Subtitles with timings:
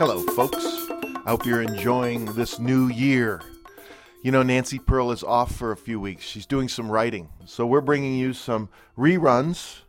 [0.00, 0.64] Hello, folks.
[1.26, 3.42] I hope you're enjoying this new year.
[4.22, 6.24] You know, Nancy Pearl is off for a few weeks.
[6.24, 7.28] She's doing some writing.
[7.44, 9.80] So we're bringing you some reruns.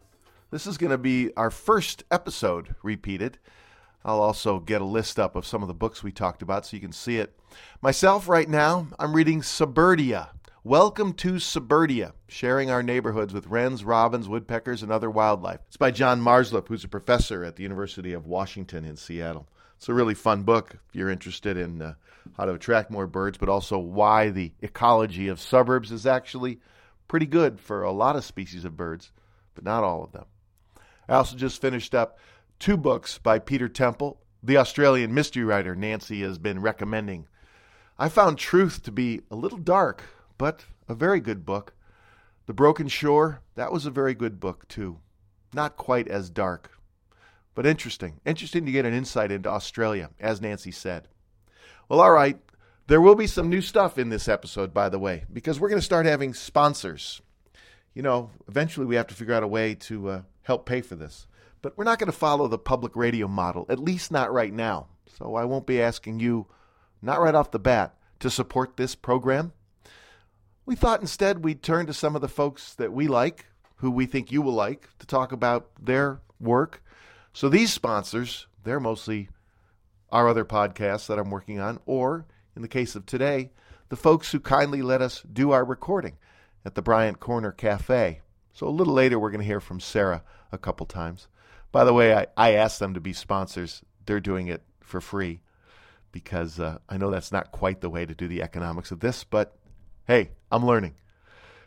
[0.50, 3.38] This is going to be our first episode repeated.
[4.04, 6.75] I'll also get a list up of some of the books we talked about so
[6.75, 7.39] you can see it.
[7.82, 10.32] Myself, right now, I'm reading Subirdia.
[10.66, 15.62] Welcome to Subirdia, sharing our neighborhoods with wrens, robins, woodpeckers, and other wildlife.
[15.70, 19.48] It's by John Marzluff, who's a professor at the University of Washington in Seattle.
[19.82, 21.96] It's a really fun book if you're interested in uh,
[22.38, 26.60] how to attract more birds, but also why the ecology of suburbs is actually
[27.07, 29.12] pretty good for a lot of species of birds,
[29.56, 30.26] but not all of them.
[31.10, 32.20] I also just finished up
[32.59, 37.26] two books by Peter Temple, the Australian mystery writer Nancy has been recommending.
[37.98, 40.04] I found Truth to be a little dark,
[40.38, 41.73] but a very good book.
[42.45, 45.00] The Broken Shore, that was a very good book too.
[45.56, 46.70] Not quite as dark,
[47.56, 48.20] but interesting.
[48.26, 51.08] Interesting to get an insight into Australia, as Nancy said.
[51.90, 52.38] Well, all right.
[52.88, 55.80] There will be some new stuff in this episode, by the way, because we're going
[55.80, 57.22] to start having sponsors.
[57.94, 60.96] You know, eventually we have to figure out a way to uh, help pay for
[60.96, 61.28] this.
[61.62, 64.88] But we're not going to follow the public radio model, at least not right now.
[65.18, 66.48] So I won't be asking you,
[67.02, 69.54] not right off the bat, to support this program.
[70.66, 73.46] We thought instead we'd turn to some of the folks that we like,
[73.78, 76.84] who we think you will like, to talk about their work.
[77.34, 79.30] So these sponsors, they're mostly
[80.12, 83.52] our other podcasts that I'm working on, or in the case of today,
[83.90, 86.18] the folks who kindly let us do our recording
[86.66, 88.22] at the Bryant Corner Cafe.
[88.54, 91.28] So a little later, we're going to hear from Sarah a couple times.
[91.72, 93.82] By the way, I, I asked them to be sponsors.
[94.06, 95.42] They're doing it for free
[96.12, 99.23] because uh, I know that's not quite the way to do the economics of this,
[99.23, 99.56] but
[100.06, 100.95] hey, I'm learning.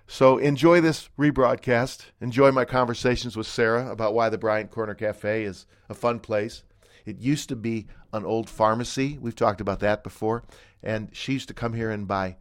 [0.06, 2.06] So enjoy this rebroadcast.
[2.20, 6.62] Enjoy my conversations with Sarah about why the Bryant Corner Cafe is a fun place.
[7.06, 9.18] It used to be an old pharmacy.
[9.20, 10.44] We've talked about that before.
[10.82, 12.36] And she used to come here and buy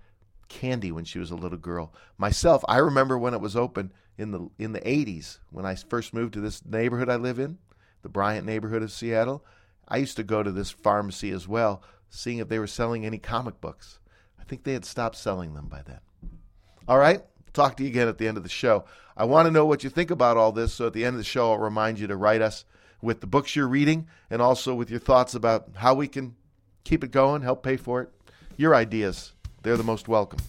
[0.50, 1.94] candy when she was a little girl.
[2.18, 6.14] Myself, I remember when it was open in the in the 80s when I first
[6.14, 7.58] moved to this neighborhood I live in,
[8.04, 9.44] the Bryant neighborhood of Seattle.
[9.88, 13.18] I used to go to this pharmacy as well, seeing if they were selling any
[13.18, 14.00] comic books.
[14.40, 16.00] I think they had stopped selling them by then.
[16.88, 17.24] All right,
[17.54, 18.86] talk to you again at the end of the show.
[19.16, 21.20] I want to know what you think about all this, so at the end of
[21.20, 22.66] the show, I'll remind you to write us
[23.02, 26.36] with the books you're reading and also with your thoughts about how we can
[26.84, 28.10] keep it going, help pay for it.
[28.58, 30.40] Your ideas, they're the most welcome.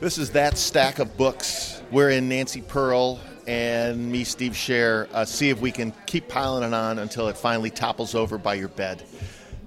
[0.00, 5.50] This is that stack of books wherein Nancy Pearl and me, Steve Scher, uh, see
[5.50, 9.02] if we can keep piling it on until it finally topples over by your bed.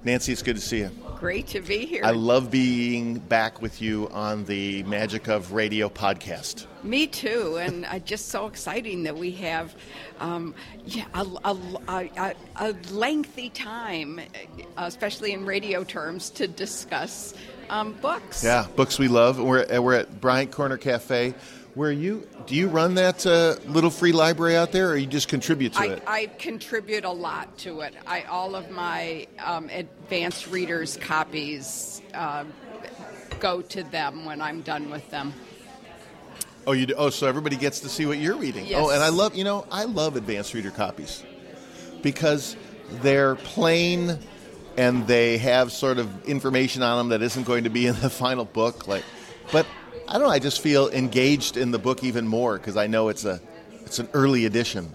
[0.03, 0.91] Nancy, it's good to see you.
[1.23, 2.01] Great to be here.
[2.03, 6.67] I love being back with you on the Magic of Radio podcast.
[6.83, 9.73] Me too, and uh, just so exciting that we have
[10.19, 10.53] um,
[10.85, 14.19] yeah, a, a, a, a, lengthy time,
[14.75, 17.33] especially in radio terms, to discuss
[17.69, 18.43] um, books.
[18.43, 19.39] Yeah, books we love.
[19.39, 21.33] We're, we're at Bryant Corner Cafe
[21.75, 25.27] where you do you run that uh, little free library out there, or you just
[25.27, 26.03] contribute to I, it?
[26.05, 27.95] I contribute a lot to it.
[28.05, 32.45] I all of my um, advanced readers copies uh,
[33.39, 35.33] go to them when I'm done with them.
[36.65, 36.93] Oh, you do?
[36.95, 38.65] Oh, so everybody gets to see what you're reading.
[38.65, 38.79] Yes.
[38.81, 41.23] Oh, and I love you know I love advanced reader copies
[42.01, 42.55] because
[43.01, 44.19] they're plain
[44.77, 48.09] and they have sort of information on them that isn't going to be in the
[48.09, 48.87] final book.
[48.87, 49.03] Like,
[49.51, 49.65] but
[50.07, 50.29] I don't know.
[50.29, 53.39] I just feel engaged in the book even more because I know it's a
[53.85, 54.93] it's an early edition.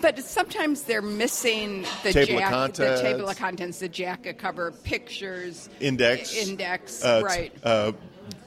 [0.00, 4.38] But sometimes they're missing the table jack, of contents, the table of contents, the jacket
[4.38, 7.52] cover, pictures, index, index, uh, right.
[7.62, 7.92] Uh,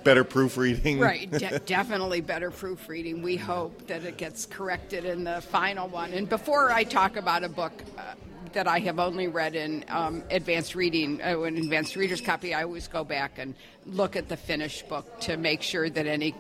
[0.04, 1.00] better proofreading.
[1.00, 3.22] Right, De- definitely better proofreading.
[3.22, 6.14] We hope that it gets corrected in the final one.
[6.14, 8.14] And before I talk about a book, uh,
[8.54, 12.64] that I have only read in um, advanced reading, uh, an advanced reader's copy, I
[12.64, 13.56] always go back and
[13.86, 16.36] look at the finished book to make sure that any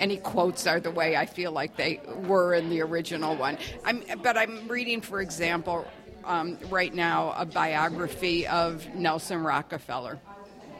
[0.00, 3.58] any quotes are the way I feel like they were in the original one.
[3.84, 5.86] I'm, but I'm reading, for example,
[6.24, 10.18] um, right now a biography of Nelson Rockefeller.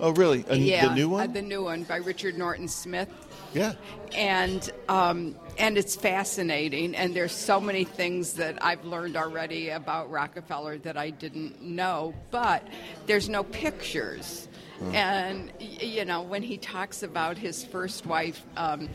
[0.01, 0.45] Oh, really?
[0.49, 1.31] A, yeah, the new one?
[1.31, 3.09] Uh, the new one by Richard Norton Smith.
[3.53, 3.75] Yeah.
[4.17, 6.95] And um, and it's fascinating.
[6.95, 12.15] And there's so many things that I've learned already about Rockefeller that I didn't know.
[12.31, 12.67] But
[13.07, 14.49] there's no pictures.
[14.79, 14.95] Hmm.
[14.95, 18.89] And you know when he talks about his first wife, um,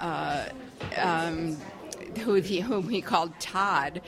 [0.00, 0.46] uh,
[0.96, 1.56] um,
[2.20, 4.00] who he, whom he called Todd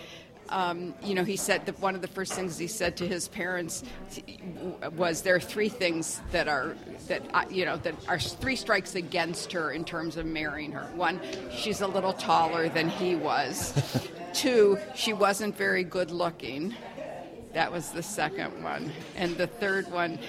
[0.51, 3.29] um, you know, he said that one of the first things he said to his
[3.29, 3.85] parents
[4.97, 6.77] was, "There are three things that are
[7.07, 10.85] that you know that are three strikes against her in terms of marrying her.
[10.95, 11.21] One,
[11.53, 13.73] she's a little taller than he was."
[14.33, 16.75] Two, she wasn't very good looking.
[17.53, 20.21] That was the second one, and the third one,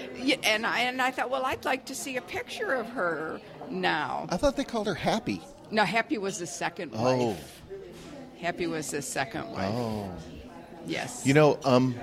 [0.42, 3.40] and I and I thought, well, I'd like to see a picture of her
[3.70, 4.26] now.
[4.28, 5.40] I thought they called her Happy.
[5.70, 7.36] No, Happy was the second Oh.
[8.42, 9.72] Happy was the second wife.
[9.72, 10.10] Oh.
[10.84, 11.24] Yes.
[11.24, 11.94] You know, um,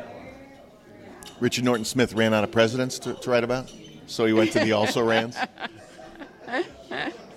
[1.42, 3.70] Richard Norton Smith ran out of presidents to, to write about,
[4.08, 5.36] so he went to the also rans.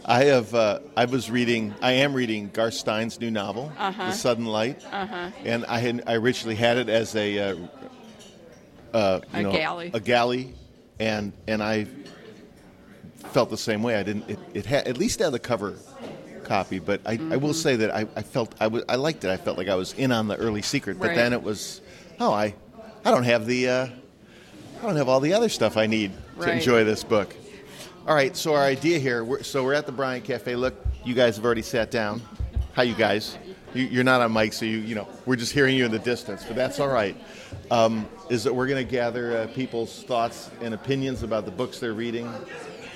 [0.04, 0.54] I have.
[0.54, 1.75] Uh, I was reading.
[1.82, 4.06] I am reading Garth Stein's new novel, Uh-huh.
[4.06, 5.31] The Sudden Light, uh-huh.
[5.44, 6.05] and I had.
[6.06, 7.38] I originally had it as a.
[7.38, 7.56] Uh,
[8.93, 9.90] uh, you A know, galley.
[9.94, 10.55] A galley,
[11.00, 11.87] and and I
[13.16, 13.96] felt the same way.
[13.96, 14.31] I didn't.
[14.31, 15.76] It, it had at least had the cover
[16.52, 17.40] copy, but I, I Mm-hmm.
[17.40, 18.66] will say that I, I felt I
[18.96, 19.31] liked it.
[19.31, 21.16] I felt like I was in on the early secret, but Right.
[21.16, 21.81] then it was,
[22.20, 22.54] oh, I
[23.06, 23.87] I don't have the uh,
[24.81, 27.34] I don't have all the other stuff I need to enjoy this book.
[28.06, 29.25] All right, so our idea here.
[29.25, 30.54] We're, so we're at the Bryant Cafe.
[30.56, 30.75] Look,
[31.06, 32.20] you guys have already sat down.
[32.75, 33.38] Hi, you guys.
[33.75, 35.98] You, you're not on mic, so you you know we're just hearing you in the
[36.12, 37.16] distance, but that's all right.
[37.70, 41.78] Um, is that we're going to gather uh, people's thoughts and opinions about the books
[41.78, 42.31] they're reading.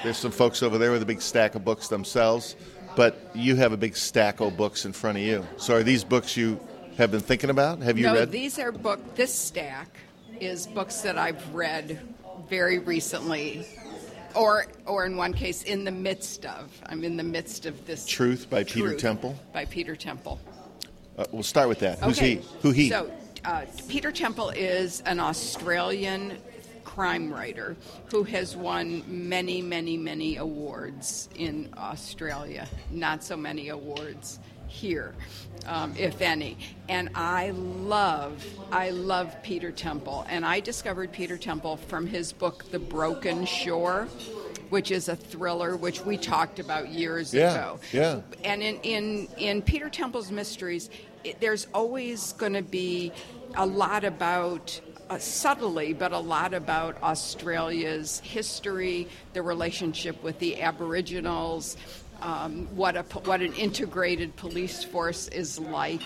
[0.02, 2.54] There's some folks over there with a big stack of books themselves,
[2.96, 5.46] but you have a big stack of books in front of you.
[5.58, 6.58] So are these books you
[6.96, 7.80] have been thinking about?
[7.82, 8.32] Have you no, read?
[8.32, 9.14] these are book.
[9.14, 9.88] This stack
[10.40, 12.00] is books that I've read
[12.48, 13.66] very recently,
[14.34, 16.70] or or in one case, in the midst of.
[16.86, 18.06] I'm in the midst of this.
[18.06, 19.36] Truth by Peter Truth Temple.
[19.52, 20.40] By Peter Temple.
[21.18, 21.98] Uh, we'll start with that.
[22.00, 22.36] Who's okay.
[22.36, 22.42] he?
[22.62, 22.88] Who he?
[22.88, 23.10] So,
[23.44, 26.38] uh, Peter Temple is an Australian
[26.96, 27.76] crime writer
[28.10, 32.66] who has won many, many, many awards in Australia.
[32.90, 35.14] Not so many awards here,
[35.66, 36.56] um, if any.
[36.88, 40.24] And I love, I love Peter Temple.
[40.30, 44.08] And I discovered Peter Temple from his book, The Broken Shore.
[44.70, 48.20] Which is a thriller, which we talked about years Yeah, ago yeah.
[48.42, 50.90] and in, in, in Peter Temple's mysteries,
[51.22, 53.12] it, there's always going to be
[53.54, 60.60] a lot about, uh, subtly, but a lot about Australia's history, the relationship with the
[60.60, 61.76] Aboriginals,
[62.22, 66.02] um, what, a, what an integrated police force is like.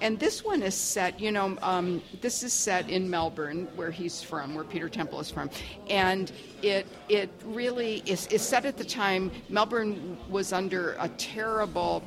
[0.00, 4.22] And this one is set, you know, um, this is set in Melbourne, where he's
[4.22, 5.50] from, where Peter Temple is from.
[5.90, 6.32] And
[6.62, 12.02] it, it really is, is set at the time Melbourne was under a terrible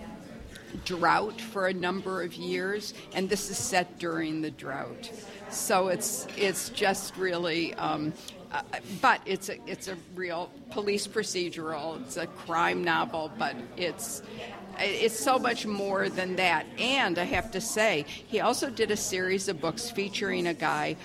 [0.85, 5.11] drought for a number of years, and this is set during the drought.
[5.53, 8.11] So it's it's just really, um,
[8.51, 8.63] uh,
[9.01, 12.01] but it's a it's a real police procedural.
[12.01, 14.23] It's a crime novel, but it's
[14.79, 16.65] it's so much more than that.
[16.79, 20.95] And I have to say, he also did a series of books featuring a guy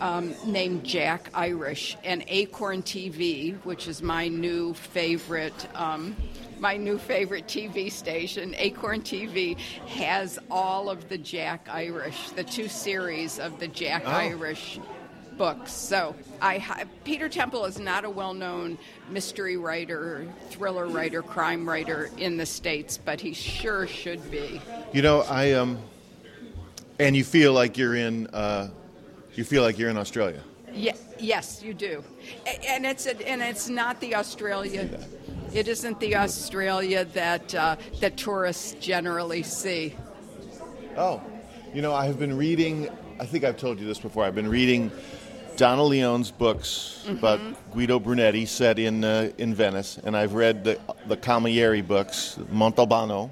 [0.00, 5.66] um, named Jack Irish and Acorn TV, which is my new favorite.
[5.74, 6.16] Um,
[6.60, 9.58] my new favorite TV station, Acorn TV,
[9.88, 14.10] has all of the Jack Irish, the two series of the Jack Oh.
[14.10, 14.78] Irish
[15.36, 15.70] books.
[15.72, 18.78] So, I Peter Temple is not a well-known
[19.10, 24.60] mystery writer, thriller writer, crime writer in the states, but he sure should be.
[24.92, 25.78] You know, I um,
[26.98, 28.70] and you feel like you're in, uh,
[29.34, 30.40] you feel like you're in Australia.
[30.72, 32.02] Ye- yes, you do,
[32.68, 34.88] and it's a, and it's not the Australia.
[35.52, 39.94] It isn't the Australia that uh, that tourists generally see.
[40.96, 41.22] Oh,
[41.72, 42.88] you know, I have been reading.
[43.18, 44.24] I think I've told you this before.
[44.24, 44.90] I've been reading
[45.56, 47.40] Donna Leon's books about
[47.72, 53.30] Guido Brunetti, set in uh, in Venice, and I've read the the Camilleri books, Montalbano,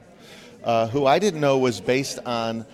[0.62, 2.64] uh, who I didn't know was based on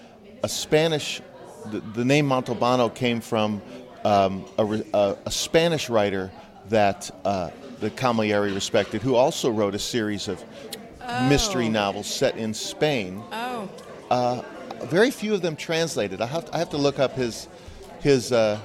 [0.43, 1.21] a Spanish.
[1.67, 3.61] The, the name Montalbano came from
[4.05, 6.31] um, a, a, a Spanish writer
[6.69, 10.45] that uh, the Camilleri respected, who also wrote a series of
[11.29, 13.23] mystery novels set in Spain
[14.11, 14.45] Oh,
[14.83, 16.21] very few of them translated.
[16.21, 17.49] I have to, I have to look up his
[18.01, 18.59] his uh,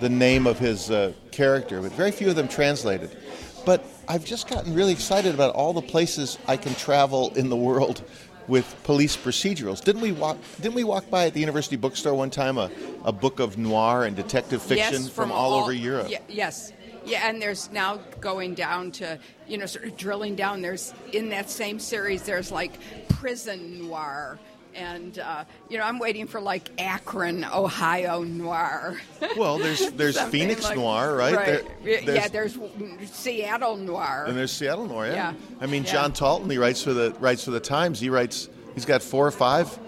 [0.00, 3.16] the name of his uh, character, but very few of them translated.
[3.64, 7.56] But I've just gotten really excited about all the places I can travel in the
[7.56, 8.02] world
[8.48, 9.82] with police procedurals.
[9.84, 10.38] Didn't we walk?
[10.60, 12.70] Didn't we walk by at the university bookstore one time a,
[13.04, 16.10] a book of noir and detective fiction yes, from, all, over Europe?
[16.10, 16.72] Ye- yes.
[17.04, 19.18] Yeah, and there's now going down to,
[19.48, 20.62] you know, sort of drilling down.
[20.62, 22.72] There's in that same series, there's like
[23.08, 24.38] prison noir.
[24.74, 28.98] And, uh, you know, I'm waiting for like Akron, Ohio noir.
[29.36, 31.34] Well, there's there's Phoenix like- noir, right?
[31.36, 31.84] Right.
[31.84, 32.56] There- yeah, there's
[33.04, 34.24] Seattle noir.
[34.28, 35.14] And there's Seattle Noir, yeah.
[35.14, 35.32] Yeah.
[35.60, 35.92] I mean, Yeah.
[35.92, 38.00] John Talton, he writes for the writes for the Times.
[38.00, 38.48] He writes.
[38.74, 39.78] He's got four or five.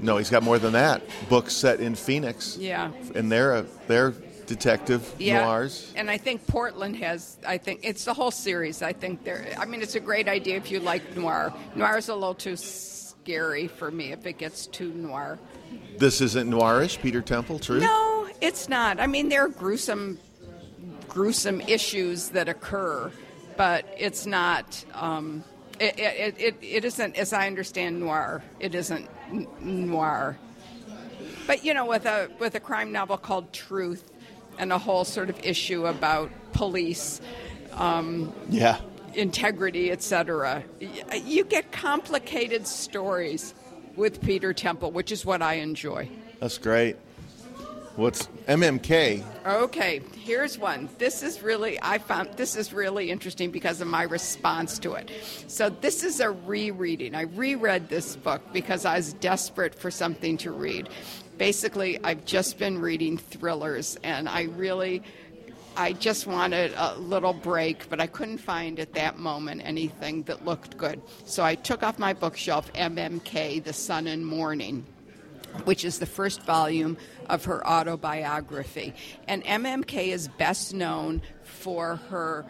[0.00, 1.02] No, he's got more than that.
[1.28, 2.56] Books set in Phoenix.
[2.56, 2.92] Yeah.
[3.16, 4.14] And they're a, they're
[4.46, 5.44] detective yeah.
[5.44, 5.92] noirs.
[5.96, 8.82] And I think Portland has, I think it's the whole series.
[8.82, 11.52] I think they're, I mean, it's a great idea if you like noir.
[11.74, 15.38] Noir is a little too scary for me if it gets too noir.
[15.98, 17.80] This isn't noirish, Peter Temple, true?
[17.80, 18.98] No, it's not.
[18.98, 20.18] I mean, there are gruesome,
[21.08, 23.10] gruesome issues that occur,
[23.56, 24.84] but it's not.
[24.94, 25.44] Um,
[25.78, 28.42] it, it, it, it isn't, as I understand noir.
[28.60, 30.38] It isn't n- noir.
[31.46, 34.11] But you know, with a with a crime novel called Truth,
[34.58, 37.20] and a whole sort of issue about police.
[37.74, 38.78] Um, Yeah.
[39.14, 40.62] integrity, etc.
[41.24, 43.54] You get complicated stories
[43.96, 46.08] with Peter Temple, which is what I enjoy.
[46.40, 46.96] That's great.
[47.96, 48.78] What's M.M.
[48.78, 49.22] Kaye?
[49.46, 50.88] Okay, here's one.
[50.96, 55.10] This is really I found this is really interesting because of my response to it.
[55.46, 57.14] So this is a rereading.
[57.14, 60.88] I reread this book because I was desperate for something to read.
[61.42, 65.02] Basically, I've just been reading thrillers and I really
[65.76, 70.44] I just wanted a little break, but I couldn't find at that moment anything that
[70.44, 71.02] looked good.
[71.24, 73.18] So I took off my bookshelf M.M.
[73.18, 74.86] Kaye, The Sun and Morning
[75.64, 76.96] which is the first volume
[77.28, 78.94] of her autobiography.
[79.26, 79.82] And M.M.
[79.82, 82.46] Kaye is best known for her,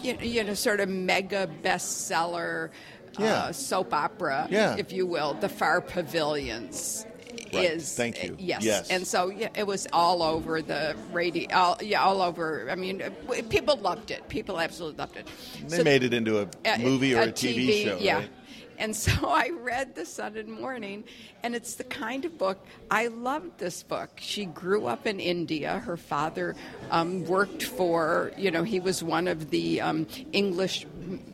[0.00, 2.70] you know, sort of mega bestseller
[3.18, 3.32] Yeah.
[3.34, 4.76] uh, soap opera, Yeah.
[4.78, 7.04] if you will, The Far Pavilions.
[7.52, 7.64] Right.
[7.64, 8.36] Is Thank you.
[8.38, 8.62] yes.
[8.64, 8.88] Yes.
[8.90, 11.54] and so yeah, it was all over the radio.
[11.54, 12.68] All, yeah, all over.
[12.70, 13.10] I mean, uh,
[13.50, 14.28] people loved it.
[14.28, 15.26] People absolutely loved it.
[15.68, 18.16] They So- made it into a a- movie or a, a TV, show, yeah.
[18.18, 18.30] right?
[18.78, 21.04] And so I read The Sun and Morning,
[21.42, 22.58] and it's the kind of book
[22.90, 23.58] I loved.
[23.58, 24.10] This book.
[24.16, 25.78] She grew up in India.
[25.80, 26.56] Her father
[26.90, 30.86] um, worked for, you know, he was one of the um, English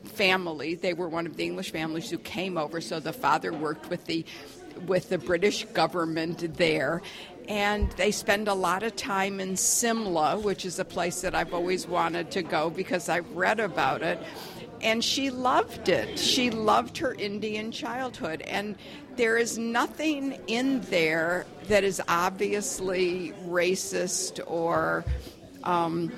[0.04, 0.74] family.
[0.74, 2.80] They were one of the English families who came over.
[2.80, 4.24] So the father worked with the
[4.86, 7.02] with the British government there.
[7.48, 11.54] And they spend a lot of time in Simla, which is a place that I've
[11.54, 14.18] always wanted to go because I've read about it.
[14.82, 16.18] And she loved it.
[16.18, 18.42] She loved her Indian childhood.
[18.42, 18.76] And
[19.16, 25.04] there is nothing in there that is obviously racist or
[25.64, 26.12] um,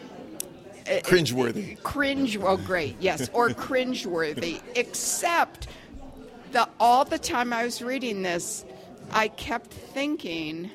[0.84, 1.80] Cringeworthy.
[1.82, 5.68] cringe well great yes or cringeworthy except
[6.52, 8.64] the all the time i was reading this
[9.12, 10.70] i kept thinking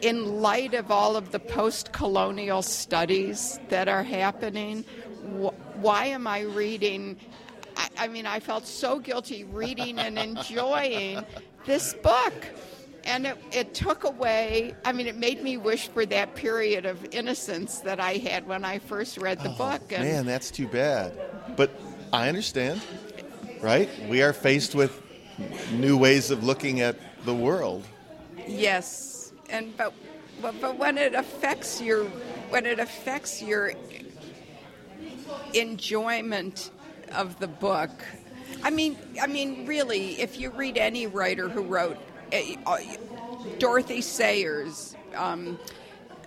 [0.00, 4.84] in light of all of the post-colonial studies that are happening
[5.40, 7.16] wh- why am i reading
[7.76, 11.24] I, I mean i felt so guilty reading and enjoying
[11.64, 12.34] this book
[13.04, 17.04] and it, it took away i mean it made me wish for that period of
[17.12, 20.68] innocence that i had when i first read the oh, book and Man, that's too
[20.68, 21.12] bad.
[21.56, 21.70] But
[22.12, 22.80] I understand,
[23.60, 23.88] right?
[24.08, 25.02] We are faced with
[25.72, 27.84] new ways of looking at the world.
[28.46, 29.92] yes and but,
[30.60, 32.04] but when it affects your
[32.50, 33.72] when it affects your
[35.54, 36.70] enjoyment
[37.12, 37.90] of the book
[38.62, 41.96] i mean i mean really if you read any writer who wrote
[42.66, 42.78] uh,
[43.58, 45.58] dorothy sayers um,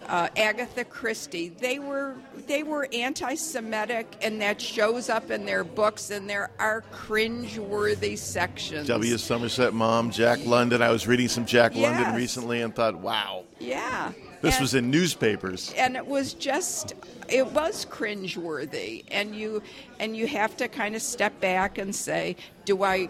[0.08, 1.50] uh, Agatha Christie.
[1.50, 2.15] They were
[2.48, 6.10] they were anti-Semitic, and that shows up in their books.
[6.10, 8.88] And there are cringe-worthy sections.
[8.88, 9.17] W.
[9.17, 10.81] Somerset Maugham, Jack London.
[10.81, 14.89] I was reading some Jack London recently and thought, wow, Yeah, this And- was in
[14.91, 15.74] newspapers.
[15.77, 16.93] and it was just
[17.29, 19.62] it was cringeworthy and you
[20.00, 23.08] and you have to kind of step back and say do i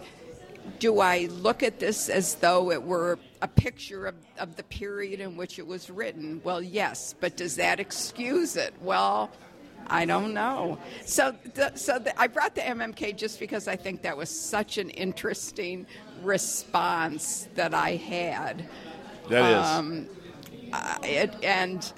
[0.78, 5.20] do i look at this as though it were a picture of, of the period
[5.20, 9.30] in which it was written well yes but does that excuse it well
[9.88, 10.78] I don't know.
[11.04, 12.92] So, the, so the, I brought the M.M.
[12.92, 15.86] Kaye just because I think that was such an interesting
[16.22, 18.64] response that I had.
[19.28, 19.66] That is.
[19.66, 20.08] Um,
[20.72, 21.92] uh, it, and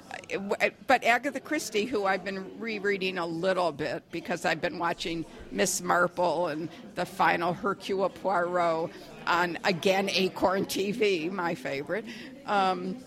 [0.87, 5.81] but Agatha Christie, who I've been rereading a little bit because I've been watching Miss
[5.81, 8.91] Marple and the final Hercule Poirot
[9.27, 12.05] on again Acorn TV, my favorite.
[12.45, 12.97] Um,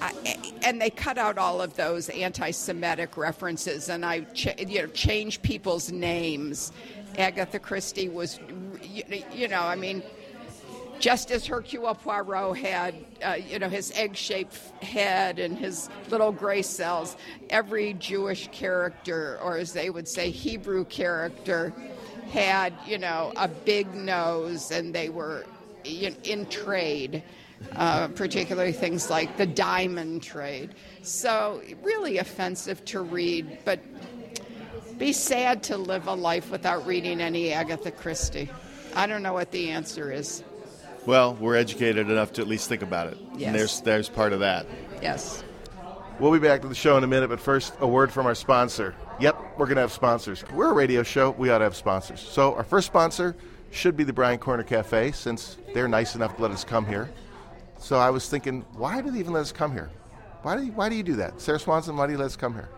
[0.00, 4.86] I, and they cut out all of those anti-Semitic references, and I ch- you know
[4.88, 6.72] changed people's names.
[7.16, 8.38] Agatha Christie was,
[8.82, 9.02] you,
[9.32, 10.02] you know, I mean,
[10.98, 16.62] just as Hercule Poirot had, uh, you know, his egg-shaped head and his little gray
[16.62, 17.16] cells,
[17.50, 21.72] every Jewish character, or as they would say, Hebrew character,
[22.30, 25.46] had, you know, a big nose, and they were
[25.84, 27.22] in, in trade.
[27.74, 30.76] Uh, particularly things like the diamond trade.
[31.02, 33.80] So, really offensive to read, but
[34.96, 38.48] be sad to live a life without reading any Agatha Christie.
[38.94, 40.44] I don't know what the answer is.
[41.08, 43.16] Well, we're educated enough to at least think about it.
[43.34, 43.46] Yes.
[43.46, 44.66] And there's there's part of that.
[45.00, 45.42] Yes.
[46.20, 48.34] We'll be back to the show in a minute, but first, a word from our
[48.34, 48.94] sponsor.
[49.18, 50.44] Yep, we're going to have sponsors.
[50.52, 51.30] We're a radio show.
[51.30, 52.20] We ought to have sponsors.
[52.20, 53.34] So, our first sponsor
[53.70, 57.08] should be the Bryant Corner Cafe since they're nice enough to let us come here.
[57.78, 59.88] So I was thinking, why do they even let us come here?
[60.42, 61.40] Why do you, why do you do that?
[61.40, 62.68] Sarah Swanson, why do you let us come here?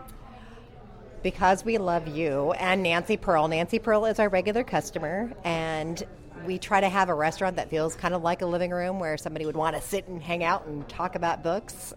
[1.25, 3.49] Because we love you and Nancy Pearl.
[3.49, 6.07] Nancy Pearl is our regular customer, and
[6.47, 9.17] we try to have a restaurant that feels kind of like a living room where
[9.17, 11.93] somebody would want to sit and hang out and talk about books.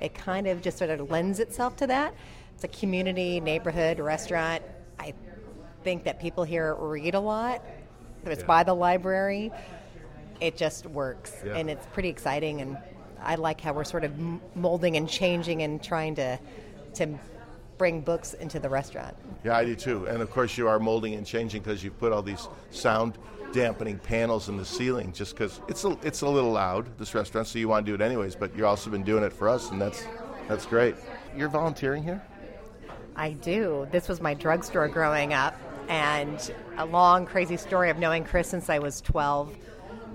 [0.00, 2.14] It kind of just sort of lends itself to that.
[2.54, 4.62] It's a community, neighborhood restaurant.
[4.98, 5.14] I
[5.82, 7.62] think that people here read a lot.
[8.24, 8.46] It's Yeah.
[8.46, 9.52] by the library.
[10.40, 11.56] It just works, Yeah.
[11.56, 12.60] and it's pretty exciting.
[12.60, 12.78] And
[13.22, 14.12] I like how we're sort of
[14.54, 16.38] molding and changing and trying to
[16.94, 17.08] to
[17.76, 19.16] bring books into the restaurant.
[19.42, 20.06] Yeah, I do too.
[20.06, 23.18] And of course, you are molding and changing because you've put all these sound
[23.54, 27.46] dampening panels in the ceiling just because it's a, it's a little loud, this restaurant,
[27.46, 29.70] so you want to do it anyways, but you've also been doing it for us,
[29.70, 30.04] and that's,
[30.48, 30.96] that's great.
[31.36, 32.20] You're volunteering here?
[33.14, 33.86] I do.
[33.92, 35.56] This was my drugstore growing up,
[35.88, 39.56] and a long, crazy story of knowing Chris since I was 12.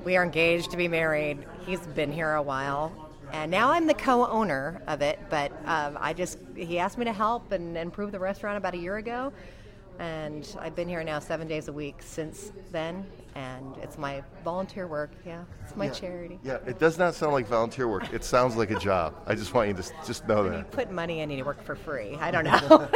[0.03, 1.45] We are engaged to be married.
[1.65, 2.91] He's been here a while,
[3.31, 5.17] and now I'm the co-owner of it.
[5.29, 8.77] But um, I just he asked me to help and improve the restaurant about a
[8.77, 9.31] year ago,
[9.99, 13.05] and I've been here now seven days a week since then.
[13.35, 15.11] And it's my volunteer work.
[15.25, 16.39] Yeah, it's my charity.
[16.43, 18.11] Yeah, it does not sound like volunteer work.
[18.13, 19.15] It sounds like a job.
[19.27, 20.57] I just want you to just know You that.
[20.59, 22.15] You put money in and you work for free.
[22.15, 22.89] I don't know.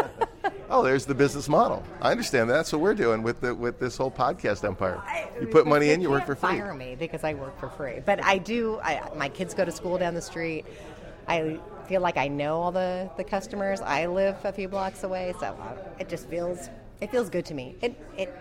[0.70, 1.84] Oh, there's the business model.
[2.02, 2.54] I understand that.
[2.54, 5.02] That's what we're doing with the, with this whole podcast empire.
[5.40, 6.50] You put money in, you work for free.
[6.58, 8.02] Fire me because I work for free.
[8.04, 8.80] But I do.
[8.84, 10.66] I, my kids go to school down the street.
[11.28, 13.82] I feel like I know all the, the customers.
[13.82, 16.70] I live a few blocks away, so uh, it just feels
[17.02, 17.76] it feels good to me.
[17.82, 18.34] It it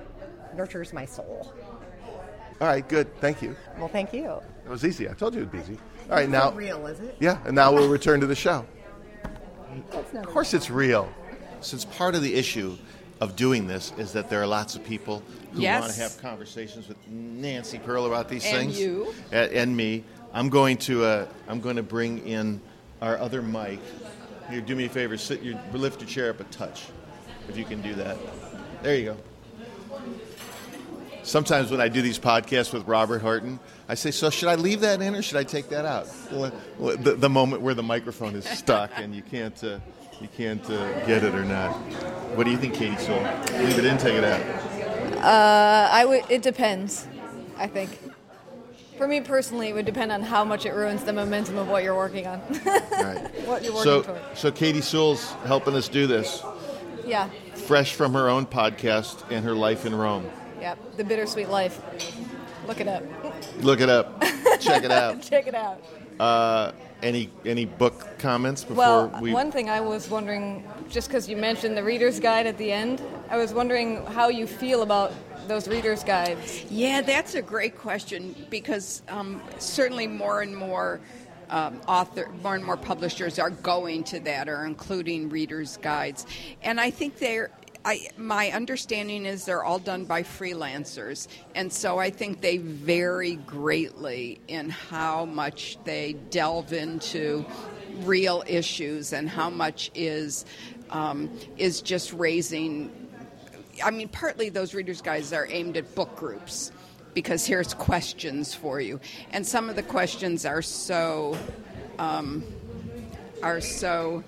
[0.57, 1.53] nurtures my soul.
[2.63, 3.13] All right, good.
[3.21, 3.57] Thank you.
[3.77, 4.41] Well, thank you.
[4.65, 5.09] It was easy.
[5.09, 5.79] I told you it would be easy.
[6.09, 6.53] All right, now.
[6.53, 7.17] real, is it?
[7.19, 8.65] Yeah, and now we'll return to the show.
[9.93, 11.13] Of course, it's real.
[11.61, 12.79] Since part of the issue
[13.21, 15.81] of doing this is that there are lots of people who Yes.
[15.81, 18.55] want to have conversations with Nancy Pearl about these things.
[18.55, 19.15] And things, you.
[19.33, 20.05] A- and me.
[20.33, 22.61] I'm going to uh, I'm going to bring in
[23.01, 23.81] our other mic.
[24.49, 25.17] Here, do me a favor.
[25.17, 26.85] Sit your lift your chair up a touch,
[27.49, 28.17] if you can do that.
[28.85, 29.17] There you go.
[31.23, 34.81] Sometimes when I do these podcasts with Robert Horton, I say, "So should I leave
[34.81, 36.53] that in or should I take that out?" Well,
[36.97, 39.79] The, the moment where the microphone is stuck and you can't uh,
[40.21, 41.73] you can't uh, get it or not.
[42.37, 43.23] What do you think, Katie Sewall?
[43.65, 44.41] Leave it in, take it out.
[45.23, 46.25] Uh, I would.
[46.29, 47.07] It depends.
[47.57, 47.99] I think.
[48.99, 51.83] For me personally, it would depend on how much it ruins the momentum of what
[51.83, 52.41] you're working on.
[52.65, 53.19] Right.
[53.47, 54.21] what you're working So, toward.
[54.35, 56.43] so Katie Sewall's helping us do this,
[57.05, 57.29] Yeah.
[57.55, 60.31] fresh from her own podcast and her life in Rome.
[60.63, 60.77] Yeah.
[60.97, 61.83] The bittersweet life.
[62.69, 63.03] Look it up.
[63.63, 64.23] Look it up,
[64.61, 65.21] check it out.
[65.21, 65.83] Check it out.
[66.21, 66.71] Uh,
[67.03, 69.33] any any book comments before Well, we?
[69.33, 73.03] one thing I was wondering, just because you mentioned the reader's guide at the end,
[73.29, 75.13] I was wondering how you feel about
[75.49, 76.65] those reader's guides.
[76.71, 81.01] Yeah, that's a great question because um, certainly more and more
[81.51, 86.25] um, author, more and more publishers are going to that or including readers' guides,
[86.63, 87.51] and I think they're.
[87.85, 93.37] I, my understanding is they're all done by freelancers, and so I think they vary
[93.37, 97.45] greatly in how much they delve into
[98.03, 100.45] real issues and how much is
[100.91, 103.03] um, is just raising
[103.83, 106.73] I mean, partly those readers' guides are aimed at book groups
[107.15, 109.01] because here's questions for you,
[109.33, 111.37] and some of the questions are so
[111.99, 112.45] um,
[113.43, 114.23] are so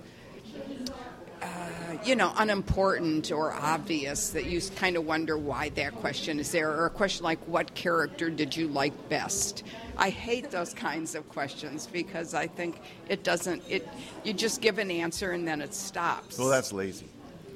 [2.05, 6.71] you know unimportant or obvious that you kind of wonder why that question is there,
[6.71, 9.65] or a question like what character did you like best.
[9.97, 13.63] I hate those kinds of questions because I think it doesn't.
[13.69, 13.89] It
[14.25, 16.39] you just give an answer and then it stops.
[16.39, 17.07] Well, that's lazy.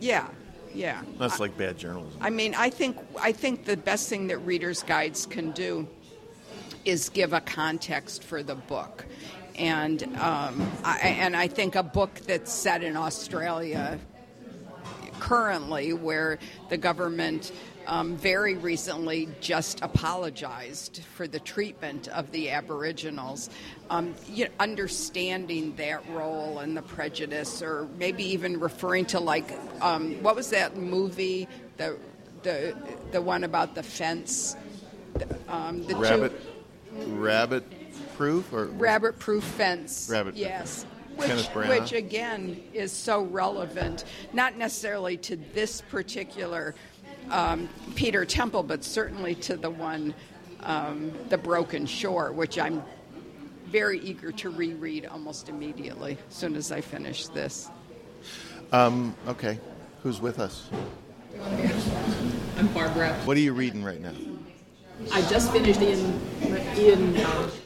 [0.01, 0.29] yeah,
[0.75, 1.03] yeah.
[1.19, 2.19] That's like bad journalism.
[2.21, 5.89] I mean, I think I think the best thing that readers' guides can do
[6.85, 9.05] is give a context for the book,
[9.57, 13.99] and um, I, and I think a book that's set in Australia
[15.21, 17.53] currently, where the government
[17.87, 23.49] um, very recently just apologized for the treatment of the Aboriginals.
[23.91, 29.51] Um, you know, understanding that role and the prejudice, or maybe even referring to like
[29.81, 31.97] um, what was that movie the
[32.43, 32.77] the
[33.11, 34.57] the one about the fence.
[35.49, 36.33] Um, the two- Rabbit,
[36.93, 37.65] rabbit
[38.17, 40.09] proof or rabbit proof fence.
[40.11, 40.37] Rabbit.
[40.37, 40.85] Yes.
[41.19, 46.77] Which, which again is so relevant, not necessarily to this particular
[47.31, 50.15] um, Peter Temple, but certainly to the one,
[50.61, 52.83] um, The Broken Shore, which I'm
[53.67, 57.69] very eager to reread almost immediately as soon as I finish this.
[58.73, 59.59] Um, okay,
[60.03, 60.71] who's with us?
[62.57, 63.13] I'm Barbara.
[63.25, 64.15] What are you reading right now?
[65.13, 66.21] I just finished Ian
[66.77, 67.16] Ian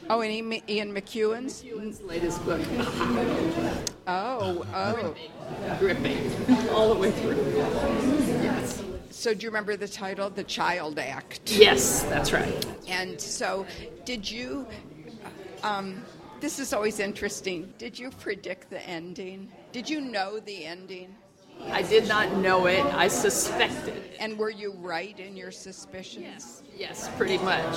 [0.09, 1.63] Oh, and Ian, Ian McEwan's?
[1.63, 2.61] Ewan's latest book.
[4.07, 5.15] Oh, oh.
[5.79, 6.19] Gripping
[6.71, 7.37] all the way through.
[8.41, 8.83] Yes.
[9.09, 10.29] So do you remember the title?
[10.29, 11.51] The Child Act.
[11.51, 12.65] Yes, that's right.
[12.87, 13.65] And so,
[14.05, 14.67] did you?
[15.63, 16.03] Um,
[16.41, 17.73] this is always interesting.
[17.77, 19.49] Did you predict the ending?
[19.71, 21.15] Did you know the ending?
[21.71, 22.85] I did not know it.
[22.85, 24.01] I suspected.
[24.19, 26.25] And were you right in your suspicions?
[26.25, 27.75] Yes, yes, pretty much.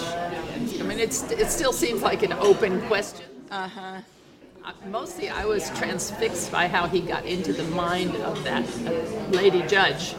[0.81, 3.27] I mean, it's it still seems like an open question.
[3.51, 4.01] Uh huh.
[4.65, 8.65] Uh, Mostly, I was transfixed by how he got into the mind of that
[9.31, 10.15] lady judge,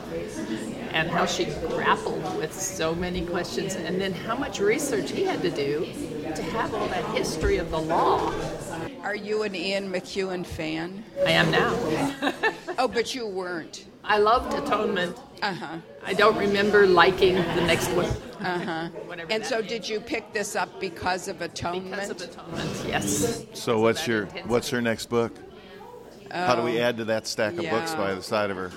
[0.91, 5.41] and how she grappled with so many questions, and then how much research he had
[5.41, 5.85] to do
[6.35, 8.33] to have all that history of the law.
[9.01, 11.03] Are you an Ian McEwan fan?
[11.25, 12.33] I am now.
[12.77, 13.85] Oh, but you weren't.
[14.03, 15.17] I loved Atonement.
[15.41, 15.77] Uh huh.
[16.05, 18.05] I don't remember liking the next one.
[18.39, 18.89] Uh huh.
[19.29, 19.69] And so, means.
[19.69, 22.01] did you pick this up because of atonement?
[22.01, 23.45] Because of Atonement, yes.
[23.53, 24.49] So what's your intensity.
[24.49, 25.35] what's her next book?
[26.31, 28.71] How do we add to that stack of books by the side of her?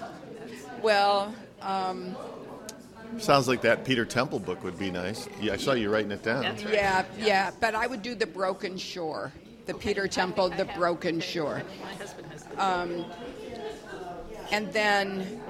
[0.83, 2.17] well, um,
[3.19, 5.29] Sounds like that Peter Temple book would be nice.
[5.41, 6.45] Yeah, I saw you writing it down.
[6.45, 6.69] Right.
[6.71, 7.51] yeah, yeah.
[7.61, 9.33] But I would do the Broken Shore,
[9.67, 11.63] the Peter Temple, the Broken Shore.
[11.83, 12.47] My husband has
[14.53, 15.41] and then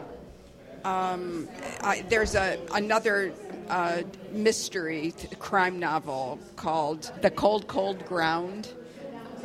[0.84, 1.48] um,
[1.82, 3.32] I, there's a another
[3.68, 8.68] uh, mystery th- crime novel called The Cold Cold Ground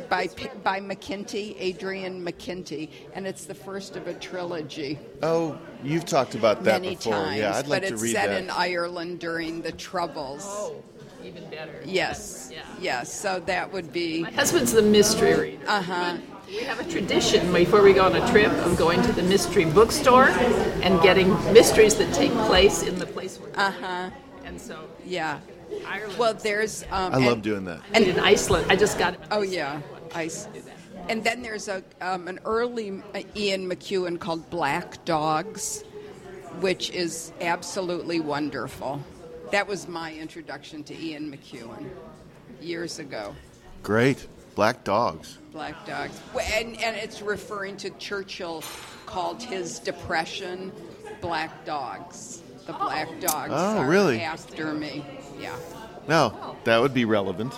[0.08, 4.98] by P- by McKinty, Adrian McKinty, and it's the first of a trilogy.
[5.22, 7.12] Oh, you've talked about that many before.
[7.14, 8.26] times, yeah, I'd like to read that.
[8.28, 10.44] but it's set in Ireland during the Troubles.
[10.46, 10.76] Oh,
[11.24, 11.82] even better.
[11.84, 12.60] Yes, Yeah.
[12.80, 13.12] yes.
[13.12, 15.64] So that would be My husband's the mystery reader.
[15.66, 16.16] uh huh.
[16.46, 19.64] We have a tradition before we go on a trip of going to the mystery
[19.64, 23.50] bookstore and getting mysteries that take place in the place where.
[23.58, 24.10] Uh huh.
[24.44, 25.40] And so Yeah.
[25.84, 26.18] Ireland.
[26.18, 26.84] Well, there's.
[26.84, 27.80] Um, I love and- doing that.
[27.92, 29.20] and in Iceland, I just got it.
[29.32, 29.80] Oh yeah,
[30.14, 30.46] ice.
[31.08, 35.82] And then there's a um, an early uh, Ian McEwan called Black Dogs,
[36.60, 39.00] which is absolutely wonderful.
[39.50, 41.88] That was my introduction to Ian McEwan
[42.60, 43.34] years ago.
[43.82, 44.26] Great.
[44.56, 45.36] Black Dogs.
[45.52, 46.18] Black Dogs,
[46.54, 48.64] and and it's referring to Churchill
[49.04, 50.72] called his depression
[51.20, 52.42] Black Dogs.
[52.66, 53.20] The Black oh.
[53.20, 54.20] Dogs Oh, are really?
[54.22, 55.04] after me.
[55.38, 55.54] Yeah.
[56.08, 56.56] No, oh.
[56.64, 57.54] that would be relevant.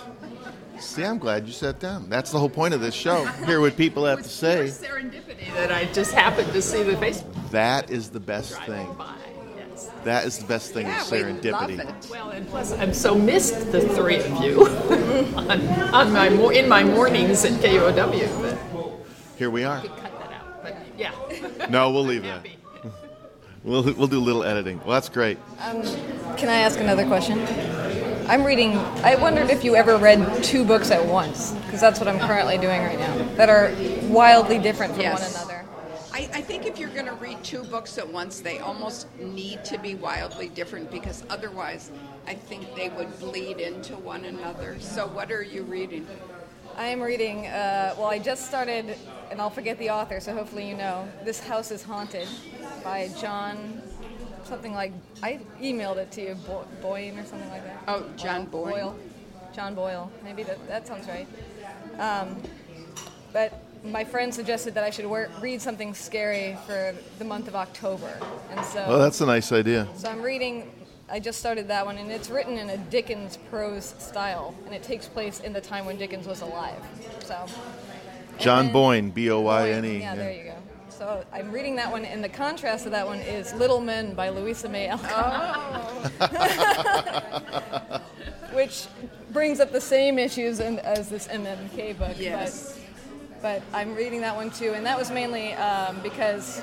[0.79, 2.09] See, I'm glad you sat down.
[2.09, 3.25] That's the whole point of this show.
[3.45, 4.67] Hear what people have to say.
[4.67, 8.95] serendipity that I just happened to see the Facebook That is the best driving thing.
[8.95, 9.15] by.
[9.99, 10.05] Yes.
[10.05, 11.77] That is the best thing Yeah, is serendipity.
[11.77, 12.07] love it.
[12.09, 14.65] Well, and plus, I'm so missed the three of you
[15.35, 15.61] on,
[15.93, 18.41] on my mor- in my mornings at KUOW.
[18.41, 18.57] But
[19.37, 19.81] Here we are.
[19.81, 20.63] cut that out.
[20.63, 21.11] But yeah,
[21.69, 22.45] No, we'll leave that.
[23.61, 24.77] We'll, we'll do a little editing.
[24.79, 25.37] Well, that's great.
[25.59, 25.81] Um,
[26.37, 27.41] can I ask another question?
[28.29, 28.77] I'm reading.
[29.03, 32.57] I wondered if you ever read two books at once, because that's what I'm currently
[32.57, 33.73] doing right now, that are
[34.07, 35.35] wildly different from Yes.
[35.35, 35.58] one another.
[36.19, 39.63] I, I think if you're going to read two books at once, they almost need
[39.63, 41.91] to be wildly different because otherwise,
[42.27, 44.75] I think they would bleed into one another.
[44.81, 46.05] So, what are you reading?
[46.75, 47.47] I am reading.
[47.47, 48.97] Uh, well, I just started,
[49.31, 51.07] and I'll forget the author, so hopefully you know.
[51.23, 52.27] This House is Haunted
[52.83, 53.81] by John.
[54.43, 54.91] Something like
[55.23, 57.81] I emailed it to you, Bo- Boyne or something like that.
[57.87, 58.73] Oh, John Boyne.
[58.73, 58.99] Boyle.
[59.53, 60.11] John Boyle.
[60.21, 61.27] Maybe that, that sounds right.
[61.97, 62.35] Um,
[63.31, 67.55] but my friend suggested that I should wor- read something scary for the month of
[67.55, 68.11] October,
[68.51, 69.87] and so Well, that's a nice idea.
[69.95, 70.71] so I'm reading.
[71.11, 74.83] I just started that one, and it's written in a Dickens prose style, and it
[74.83, 76.81] takes place in the time when Dickens was alive.
[77.23, 77.45] So.
[78.37, 79.99] John then- Boyne, B O Y N Boyne, E.
[79.99, 80.53] Yeah, there you go.
[80.89, 84.29] So I'm reading that one, and the contrast to that one is Little Men by
[84.29, 85.55] Louisa May Alcott,
[86.19, 88.01] oh.
[88.53, 88.87] which
[89.31, 91.69] brings up the same issues in, as this M.M.
[91.75, 92.15] Kaye book.
[92.17, 92.78] Yes.
[93.41, 96.61] But, I'm reading that one too, and that was mainly um, because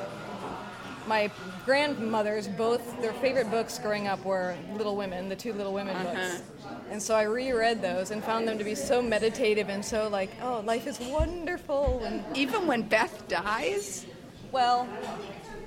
[1.06, 1.30] my
[1.64, 6.42] grandmothers both their favorite books growing up were Little Women, the two Little Women books.
[6.90, 10.30] And so I reread those and found them to be so meditative and so like,
[10.42, 14.04] oh, life is wonderful and Even when Beth dies?
[14.52, 14.88] well,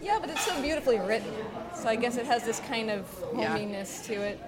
[0.01, 1.33] yeah, but it's so beautifully written.
[1.75, 3.05] So I guess it has this kind of
[3.37, 3.49] Yeah.
[3.49, 4.39] hominess to it.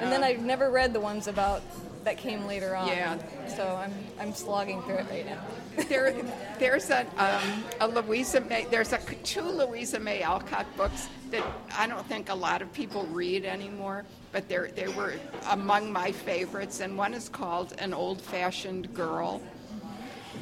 [0.00, 1.62] And then I've never read the ones about
[2.04, 2.88] that came later on.
[2.88, 3.18] Yeah.
[3.48, 5.42] So I'm I'm slogging through it right now.
[5.88, 6.14] There,
[6.60, 11.42] there's a, um, a Louisa May, there's a, two Louisa May Alcott books that
[11.76, 15.14] I don't think a lot of people read anymore, but they're, they were
[15.50, 19.42] among my favorites, and one is called An Old Fashioned Girl.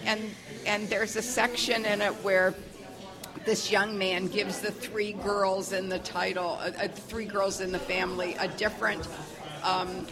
[0.04, 0.20] And,
[0.66, 2.54] and there's a section in it where
[3.44, 7.72] this young man gives the three girls in the title, uh, uh, three girls in
[7.72, 9.08] the family, a different
[9.64, 10.06] um,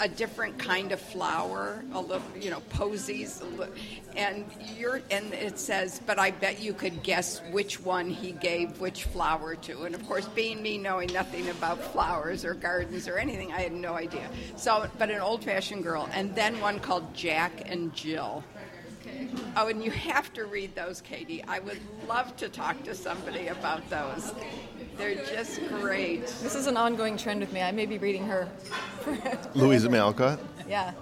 [0.00, 3.68] a different kind of flower, a little, you know, posies, a li-
[4.16, 4.44] and
[4.76, 9.04] you're, and it says, but I bet you could guess which one he gave which
[9.04, 9.84] flower to.
[9.84, 13.72] And of course, being me, knowing nothing about flowers or gardens or anything, I had
[13.72, 14.28] no idea.
[14.56, 18.42] So, but an old-fashioned girl, and then one called Jack and Jill.
[19.56, 21.42] Oh, and you have to read those, Katie.
[21.46, 24.32] I would love to talk to somebody about those.
[24.96, 26.22] They're just great.
[26.42, 27.60] This is an ongoing trend with me.
[27.62, 28.48] I may be reading her.
[29.54, 30.38] Louisa Malcott.
[30.68, 30.92] yeah.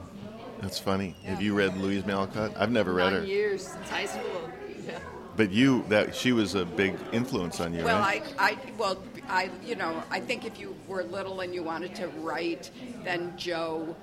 [0.60, 1.14] That's funny.
[1.24, 2.56] Have you read Louise Malcott?
[2.56, 3.26] I've never read Nine her.
[3.26, 4.50] years since high school.
[4.86, 4.98] Yeah.
[5.36, 8.22] But you, that she was a big influence on you, Well, right?
[8.38, 11.94] I, I, well, I, you know, I think if you were little and you wanted
[11.96, 12.70] to write,
[13.02, 13.94] then Jo,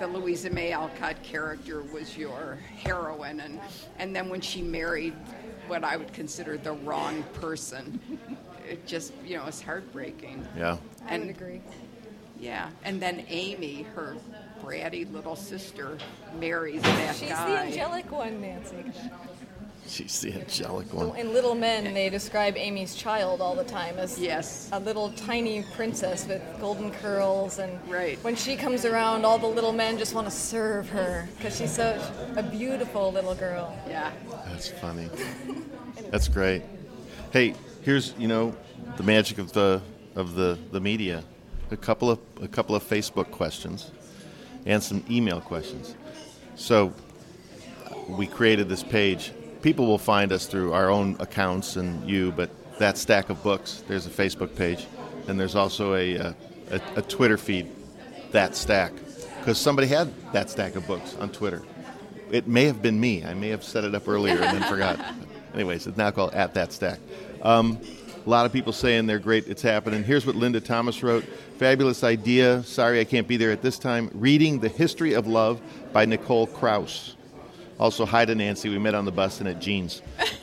[0.00, 3.60] the Louisa May Alcott character, was your heroine, and
[3.98, 5.14] and then when she married
[5.68, 8.00] what I would consider the wrong person,
[8.68, 10.46] it just, you know, was heartbreaking.
[10.56, 10.76] yeah.
[11.06, 11.60] I would And- agree.
[12.38, 14.14] Yeah, and then Amy, her
[14.62, 15.96] bratty little sister,
[16.38, 17.48] marries that She's guy.
[17.50, 18.84] the angelic one, Nancy.
[19.88, 21.16] She's the angelic one.
[21.16, 24.68] In Little Men, they describe Amy's child all the time as Yes.
[24.72, 28.18] a little tiny princess with golden curls, and Right.
[28.22, 31.70] when she comes around, all the little men just want to serve her because she's
[31.72, 32.02] such
[32.36, 33.74] a beautiful little girl.
[33.88, 34.10] Yeah.
[34.48, 35.08] That's funny.
[36.10, 36.62] That's great.
[37.32, 37.54] Hey,
[37.86, 38.52] here's you know
[38.96, 39.80] the magic of the
[40.16, 41.22] of the the media.
[41.70, 43.92] A couple of a couple of Facebook questions
[44.66, 45.94] and some email questions.
[46.56, 46.92] So
[48.08, 49.32] we created this page.
[49.62, 53.84] People will find us through our own accounts and you, but that stack of books.
[53.86, 54.86] There's a Facebook page,
[55.28, 56.32] and there's also a uh,
[56.72, 57.70] a, a Twitter feed.
[58.32, 58.92] That stack,
[59.38, 61.62] because somebody had that stack of books on Twitter.
[62.32, 63.24] It may have been me.
[63.24, 64.98] I may have set it up earlier and then forgot.
[65.54, 66.98] Anyways, it's now called at that stack.
[67.46, 67.78] Um,
[68.26, 69.46] a lot of people saying they're great.
[69.46, 70.02] It's happening.
[70.02, 71.22] Here's what Linda Thomas wrote:
[71.58, 72.64] Fabulous idea.
[72.64, 74.10] Sorry I can't be there at this time.
[74.14, 75.60] Reading the History of Love
[75.92, 77.14] by Nicole Krauss.
[77.78, 78.68] Also, hi to Nancy.
[78.68, 80.02] We met on the bus and at Jeans.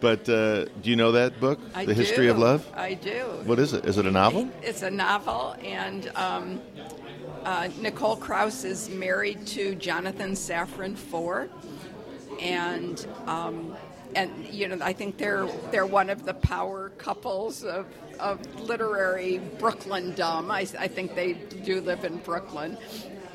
[0.00, 2.38] but uh, do you know that book, I The History of.
[2.38, 2.66] Love?
[2.74, 3.24] I do.
[3.44, 3.84] What is it?
[3.84, 4.48] Is it a novel?
[4.62, 6.58] It's a novel, and um,
[7.44, 11.50] uh, Nicole Krauss is married to Jonathan Safran Foer,
[12.40, 13.76] and um,
[14.16, 17.86] and you know I think they're they're one of the power couples of,
[18.18, 20.50] of literary Brooklyndom.
[20.50, 22.78] I, I think they do live in Brooklyn.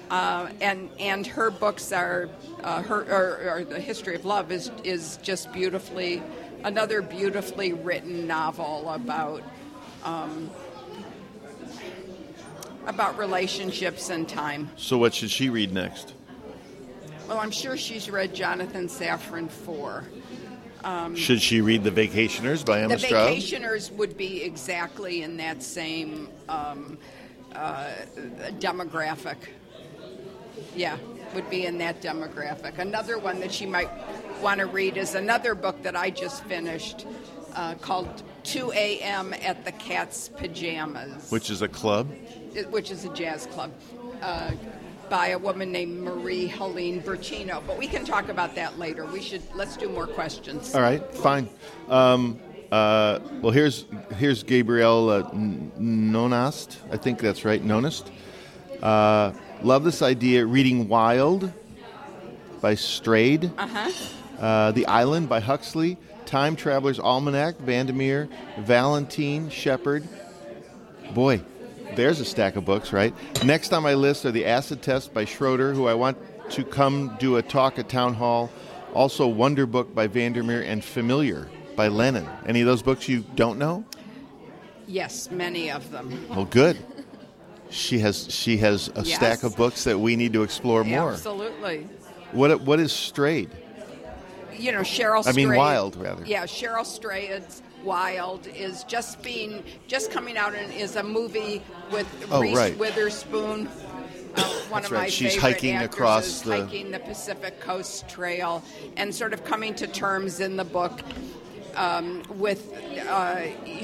[0.10, 2.30] Uh, and and her books are
[2.63, 6.22] uh, her or, or the history of love is is just beautifully
[6.65, 9.41] another beautifully written novel about
[12.88, 14.70] about relationships and time.
[14.76, 16.13] So, what should she read next?
[17.28, 20.04] Well, I'm sure she's read Jonathan Safran Foer.
[21.15, 23.36] Should she read The Vacationers by Emma The Straub?
[23.38, 26.98] Vacationers would be exactly in that same um,
[27.54, 27.89] uh,
[28.60, 29.38] demographic.
[30.76, 30.98] Yeah,
[31.36, 32.78] would be in that demographic.
[32.80, 33.89] Another one that she might
[34.41, 37.06] want to read is another book that I just finished
[37.56, 39.34] uh, called 2 a.m.
[39.34, 41.30] at the Cat's Pajamas.
[41.32, 42.10] Which is a club.
[42.56, 43.72] it- which is a jazz club,
[44.22, 44.52] uh,
[45.12, 47.62] by a woman named Marie Helene Bertino.
[47.67, 49.06] But we can talk about that later.
[49.06, 50.74] We should let's do more questions.
[50.74, 51.50] All right, fine.
[51.89, 52.39] Um,
[52.71, 53.86] uh, well, here's
[54.17, 56.78] here's Gabrielle uh, Nonast.
[56.89, 58.10] I think that's right, Nonast.
[58.82, 60.45] Uh, love this idea.
[60.45, 61.52] Reading Wild
[62.62, 63.52] by Strayed.
[63.58, 64.71] Uh-huh.
[64.71, 65.97] the Island by Huxley.
[66.26, 70.08] Time Traveler's Almanac, Vandermeer, Valentine, Shepard.
[71.13, 71.41] Boy,
[71.95, 73.13] there's a stack of books, right?
[73.43, 76.17] Next on my list are The Acid Test by Schroeder, who I want
[76.51, 78.49] to come do a talk at Town Hall.
[78.93, 82.27] Also, Wonder Book by Vandermeer and Familiar by Lennon.
[82.45, 83.86] Any of those books you don't know?
[84.88, 86.25] Yes, many of them.
[86.30, 86.77] Well, good.
[87.69, 89.15] She has she has a Yes.
[89.15, 91.12] stack of books that we need to explore more.
[91.13, 91.88] Absolutely.
[92.34, 93.49] What what is Strayed?
[94.58, 95.25] You know, Cheryl.
[95.25, 96.25] I mean, Wild, rather.
[96.25, 102.08] Yeah, Cheryl Strayed's Wild is just being just coming out and is a movie with
[102.32, 102.78] Oh, Reese right.
[102.78, 103.67] Witherspoon.
[104.36, 105.12] Uh, one That's of my right.
[105.12, 108.63] She's favorite hiking across the- hiking the Pacific Coast Trail,
[108.96, 111.02] and sort of coming to terms in the book
[111.76, 112.74] um, with
[113.10, 113.36] uh,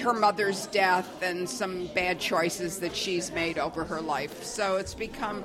[0.01, 4.43] her mother's death and some bad choices that she's made over her life.
[4.43, 5.43] So it's become,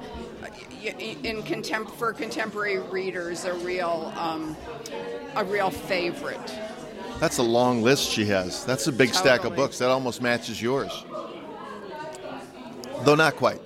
[0.83, 4.57] in contem- for contemporary readers, a real, um,
[5.37, 6.53] a real favorite.
[7.23, 8.65] That's a long list she has.
[8.65, 9.79] That's a big stack of books.
[9.79, 11.05] That almost matches yours.
[13.03, 13.61] Though not quite.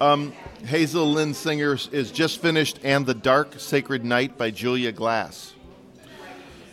[0.00, 0.32] Um,
[0.64, 5.54] Hazel Lynn Singer is just finished, and The Dark Sacred Night by Julia Glass.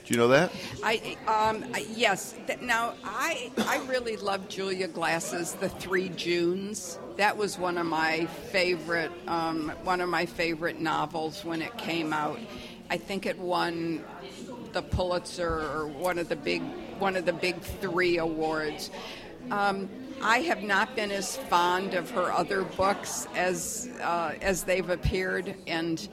[0.05, 0.51] Do you know that?
[0.83, 2.35] I um, yes.
[2.61, 6.99] Now I I really love Julia Glass's The Three Junes.
[7.17, 12.13] That was one of my favorite um, one of my favorite novels when it came
[12.13, 12.37] out.
[12.91, 14.03] I think it won
[14.73, 16.61] the Pulitzer or one of the big
[16.99, 18.91] one of the big three awards.
[19.49, 19.89] Um,
[20.21, 25.55] I have not been as fond of her other books as uh, as they've appeared,
[25.67, 26.07] and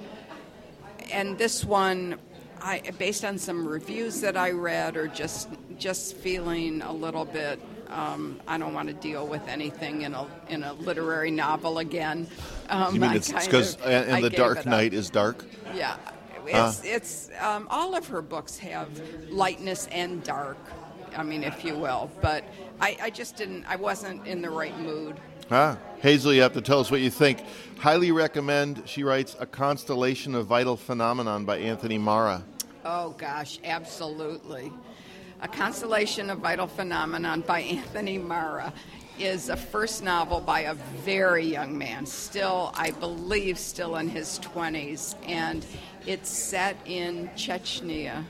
[1.12, 2.16] and this one,
[2.60, 7.60] I based on some reviews that I read, or just just feeling a little bit.
[7.90, 12.26] Um, I don't want to deal with anything in a in a literary novel again.
[12.68, 14.66] Um, You mean I it's because of- and, the Dark.
[14.66, 15.46] Knight is dark?
[15.74, 15.96] Yeah,
[16.48, 18.88] it's it's um, all of her books have
[19.30, 20.58] lightness and dark.
[21.16, 22.44] I mean, if you will, but
[22.80, 23.64] I, I just didn't.
[23.66, 25.16] I wasn't in the right mood.
[25.50, 27.42] Ah, Hazel, you have to tell us what you think.
[27.78, 32.42] Highly recommend, she writes, A Constellation of Vital Phenomenon by Anthony Marra.
[32.84, 34.70] Oh gosh, absolutely.
[35.40, 38.72] A Constellation of Vital Phenomenon by Anthony Marra
[39.18, 44.38] is a first novel by a very young man, still, I believe, still in his
[44.40, 45.64] 20s, and
[46.06, 48.24] it's set in Chechnya.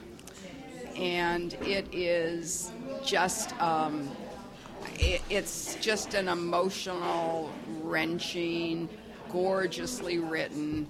[0.97, 2.73] And it is
[3.05, 4.11] just, um,
[4.95, 7.53] it, it's just an emotional,
[7.83, 8.89] wrenching,
[9.31, 10.89] gorgeously written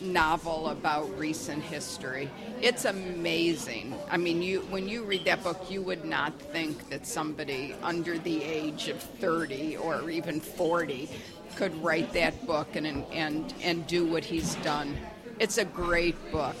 [0.00, 2.30] novel about recent history.
[2.60, 3.94] It's amazing.
[4.10, 8.18] I mean, you when you read that book, you would not think that somebody under
[8.18, 11.08] the age of 30 or even 40
[11.56, 14.96] could write that book and and and do what he's done.
[15.38, 16.56] It's a great book.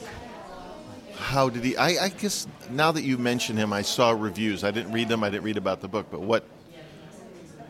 [1.14, 1.76] How did he?
[1.76, 4.64] I, I guess now that you mention him, I saw reviews.
[4.64, 6.46] I didn't read them, I didn't read about the book, but what?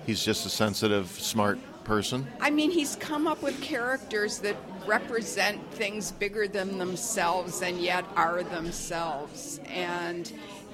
[0.05, 2.27] He's just a sensitive, smart person.
[2.41, 8.05] I mean, he's come up with characters that represent things bigger than themselves and yet
[8.17, 9.61] are themselves.
[9.67, 10.33] And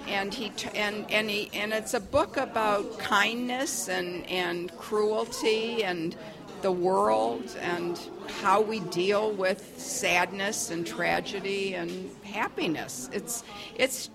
[0.08, 6.16] and he and and he and it's a book about kindness and and cruelty and
[6.62, 8.00] the world and
[8.40, 13.10] how we deal with sadness and tragedy and happiness.
[13.12, 13.44] It's
[13.74, 14.10] it's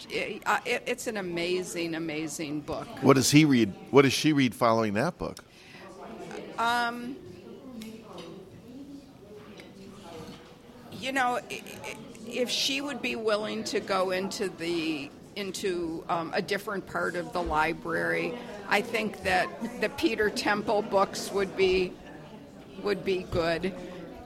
[0.45, 2.87] uh, it, it's an amazing amazing book.
[3.01, 3.73] What does he read?
[3.91, 5.43] What does she read following that book?
[6.57, 7.15] Um,
[10.91, 11.39] you know,
[12.27, 17.31] if she would be willing to go into the into um, a different part of
[17.31, 18.33] the library,
[18.69, 19.47] I think that
[19.81, 21.93] the Peter Temple books would be
[22.87, 23.73] would be good.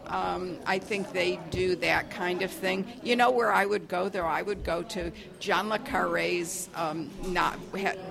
[0.05, 2.85] Um, I think they do that kind of thing.
[3.01, 4.25] You know where I would go though?
[4.25, 6.69] I would go to John le Carre's.
[6.75, 7.55] Um, not,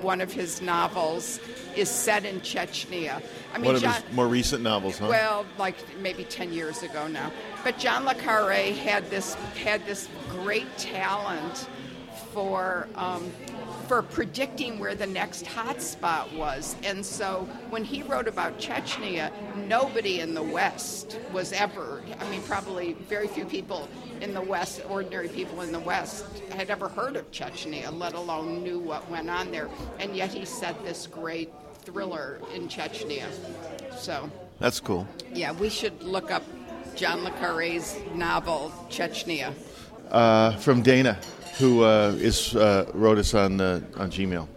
[0.02, 1.38] one of his novels
[1.76, 3.22] is set in Chechnya.
[3.54, 5.06] I mean, One of John, his more recent novels, huh?
[5.08, 7.30] well, like maybe ten years ago now.
[7.62, 11.68] But John le Carre had this had this great talent
[12.32, 13.30] for um,
[13.88, 19.32] for predicting where the next hot spot was, and so when he wrote about Chechnya,
[19.66, 22.02] nobody in the West was ever.
[22.20, 23.88] I mean, probably very few people
[24.20, 28.62] in the West, ordinary people in the West, had ever heard of Chechnya, let alone
[28.62, 29.68] knew what went on there.
[29.98, 31.50] And yet he set this great
[31.82, 33.26] thriller in Chechnya.
[33.96, 34.30] So.
[34.58, 35.08] That's cool.
[35.32, 36.44] Yeah, we should look up
[36.94, 39.54] John le Carre's novel Chechnya.
[40.10, 41.18] Uh, from Dana,
[41.60, 44.48] who uh, is uh, wrote us on uh, on Gmail.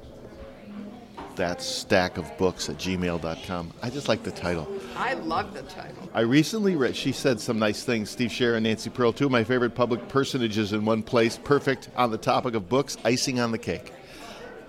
[1.36, 3.74] That stack of books at gmail.com.
[3.82, 4.68] I just like the title.
[4.96, 6.10] I love the title.
[6.14, 8.12] I recently read, she said some nice things.
[8.12, 11.90] Steve Scher and Nancy Pearl, two of my favorite public personages in one place, perfect
[11.96, 13.92] on the topic of books, icing on the cake.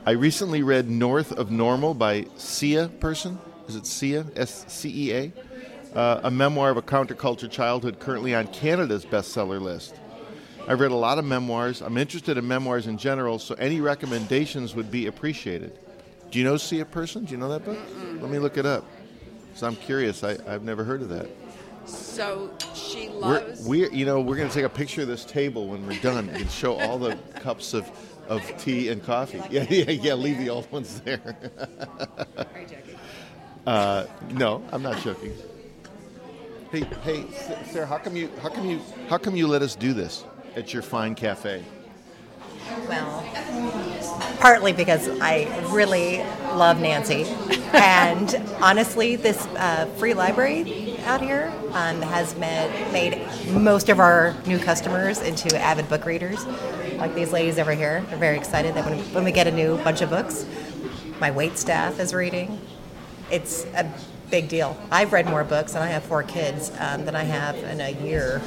[0.06, 3.38] I recently read North of Normal by Cea Person.
[3.68, 4.24] Is it Sia?
[4.34, 5.32] S C E A?
[5.94, 9.94] Uh, a memoir of a counterculture childhood currently on Canada's bestseller list.
[10.66, 11.82] I've read a lot of memoirs.
[11.82, 15.78] I'm interested in memoirs in general, so any recommendations would be appreciated.
[16.30, 17.26] Do you know Cea Person?
[17.26, 17.78] Do you know that book?
[18.20, 18.84] Let me look it up.
[19.54, 20.24] So I'm curious.
[20.24, 21.28] I, I've never heard of that.
[21.84, 23.66] So she We're, loves.
[23.66, 26.30] we're you know we're going to take a picture of this table when we're done
[26.30, 27.88] and show all the cups of,
[28.26, 29.42] of tea and coffee.
[29.50, 30.14] Yeah, yeah, yeah.
[30.14, 31.36] Leave the old ones there.
[32.38, 32.98] Are you joking?
[33.66, 35.32] Uh, no, I'm not joking.
[36.70, 37.24] Hey, hey,
[37.70, 38.78] Sarah, how come you how come you
[39.08, 40.22] how come you let us do this
[40.56, 41.64] at your fine cafe?
[42.88, 43.22] Well,
[44.40, 46.18] partly because I really
[46.54, 47.24] love Nancy,
[47.74, 54.34] and honestly, this uh, free library out here um, has made, made most of our
[54.46, 56.46] new customers into avid book readers.
[56.96, 59.76] Like these ladies over here, they're very excited that when, when we get a new
[59.78, 60.46] bunch of books,
[61.20, 62.58] my wait staff is reading.
[63.30, 63.92] It's a
[64.30, 64.76] big deal.
[64.90, 67.90] I've read more books, and I have four kids um, than I have in a
[67.90, 68.40] year.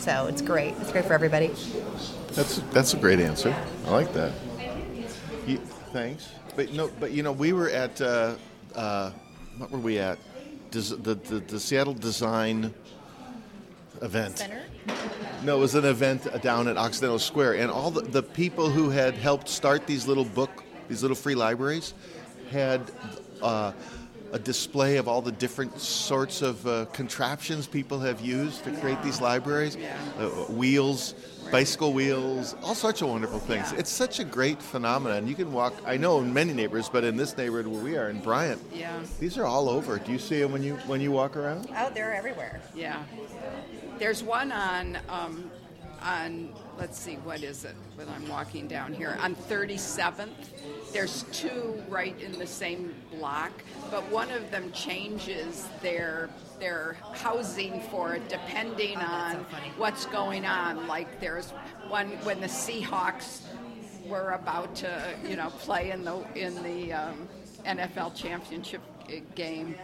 [0.00, 0.74] So it's great.
[0.80, 1.48] It's great for everybody.
[2.32, 3.54] That's that's a great answer.
[3.84, 4.32] I like that.
[5.46, 5.58] You,
[5.92, 6.30] thanks.
[6.56, 8.36] But no, but you know, we were at uh,
[8.74, 9.10] uh,
[9.58, 10.18] what were we at?
[10.70, 12.72] Des, the, the the Seattle Design
[14.00, 14.48] event.
[15.44, 18.88] No, it was an event down at Occidental Square, and all the, the people who
[18.88, 21.92] had helped start these little book, these little free libraries,
[22.50, 22.90] had
[23.42, 23.72] uh,
[24.32, 29.02] a display of all the different sorts of uh, contraptions people have used to create
[29.02, 29.76] these libraries,
[30.18, 31.14] uh, wheels,
[31.50, 33.72] bicycle wheels, all sorts of wonderful things.
[33.72, 35.26] It's such a great phenomenon.
[35.26, 35.74] You can walk.
[35.84, 39.00] I know in many neighborhoods, but in this neighborhood where we are in Bryant, Yeah.
[39.18, 39.98] these are all over.
[39.98, 41.68] Do you see them when you when you walk around?
[41.76, 42.60] Oh, they're everywhere.
[42.74, 43.02] Yeah.
[43.98, 45.50] There's one on um,
[46.02, 46.50] on
[46.80, 50.30] let's see what is it when I'm walking down here on 37th.
[50.94, 53.52] There's two right in the same block,
[53.90, 59.36] but one of them changes their their housing for it depending on
[59.76, 60.86] what's going on.
[60.86, 61.50] Like there's
[61.88, 63.42] one when the Seahawks
[64.06, 67.28] were about to you know play in the in the um,
[67.66, 68.80] NFL championship
[69.34, 69.76] game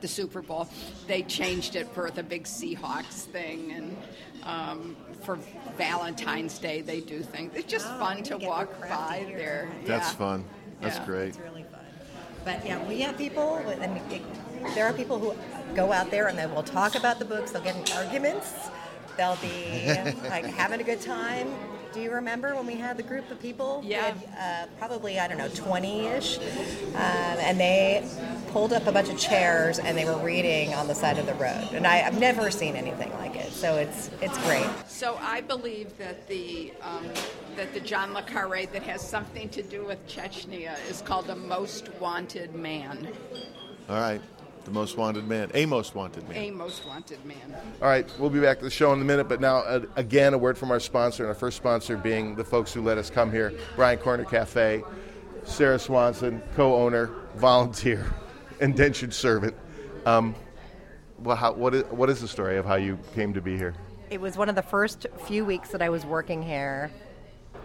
[0.00, 0.68] the Super Bowl,
[1.06, 3.96] they changed it for the big Seahawks thing, and
[4.44, 5.38] um, for
[5.78, 7.52] Valentine's Day they do things.
[7.54, 9.38] It's just Oh, fun to walk by here.
[9.38, 9.68] there.
[9.86, 10.16] That's Yeah.
[10.18, 10.44] fun.
[10.80, 11.04] That's Yeah.
[11.06, 11.28] great.
[11.28, 11.80] It's really fun.
[12.44, 14.22] But yeah, we have people, and it,
[14.74, 15.34] there are people who
[15.74, 17.52] go out there and they will talk about the books.
[17.52, 18.52] They'll get in arguments.
[19.16, 19.84] They'll be
[20.28, 21.48] like having a good time.
[21.92, 23.82] Do you remember when we had the group of people?
[23.84, 24.12] Yeah.
[24.12, 26.44] had, uh, probably I don't know, twenty-ish, um,
[26.94, 28.06] and they
[28.48, 31.34] pulled up a bunch of chairs and they were reading on the side of the
[31.34, 31.68] road.
[31.72, 33.52] And I, I've never seen anything like it.
[33.52, 34.66] So it's it's great.
[34.86, 37.06] So I believe that the um,
[37.56, 41.36] that the John le Carre that has something to do with Chechnya is called a
[41.36, 43.08] most wanted man,
[43.88, 44.20] All right.
[44.68, 45.50] The most wanted man.
[45.54, 46.36] A most wanted man.
[46.36, 47.56] a most wanted man.
[47.80, 50.34] All right, we'll be back to the show in a minute, but now, uh, again,
[50.34, 53.08] a word from our sponsor, and our first sponsor being the folks who let us
[53.08, 54.84] come here Bryant Corner Cafe,
[55.44, 58.12] Sarah Swanson, co owner, volunteer,
[58.60, 59.56] indentured servant.
[60.04, 60.34] Um,
[61.20, 63.74] well, how, what, is, what is the story of how you came to be here?
[64.10, 66.90] It was one of the first few weeks that I was working here.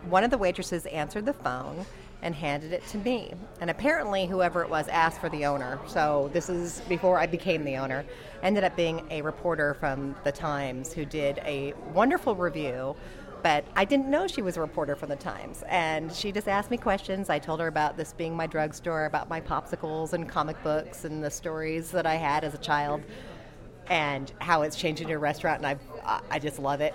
[0.08, 1.86] One of the waitresses answered the phone
[2.24, 3.34] and handed it to me.
[3.62, 5.80] And apparently, whoever it was asked for the owner.
[5.86, 8.04] So, this is before I became the owner.
[8.42, 12.96] Ended up being a reporter from the Times who did a wonderful review.
[13.44, 15.64] But I didn't know she was a reporter from the Times.
[15.68, 17.30] And she just asked me questions.
[17.30, 21.22] I told her about this being my drugstore, about my popsicles and comic books and
[21.24, 23.04] the stories that I had as a child
[23.88, 26.94] and how it's changing your restaurant, and I, I just love it.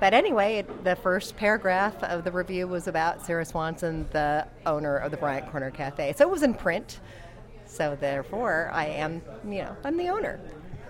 [0.00, 4.96] But anyway, it, the first paragraph of the review was about Sarah Swanson, the owner
[4.96, 6.14] of the Bryant Corner Cafe.
[6.16, 7.00] So it was in print.
[7.64, 10.40] So therefore, I am, you know, I'm the owner.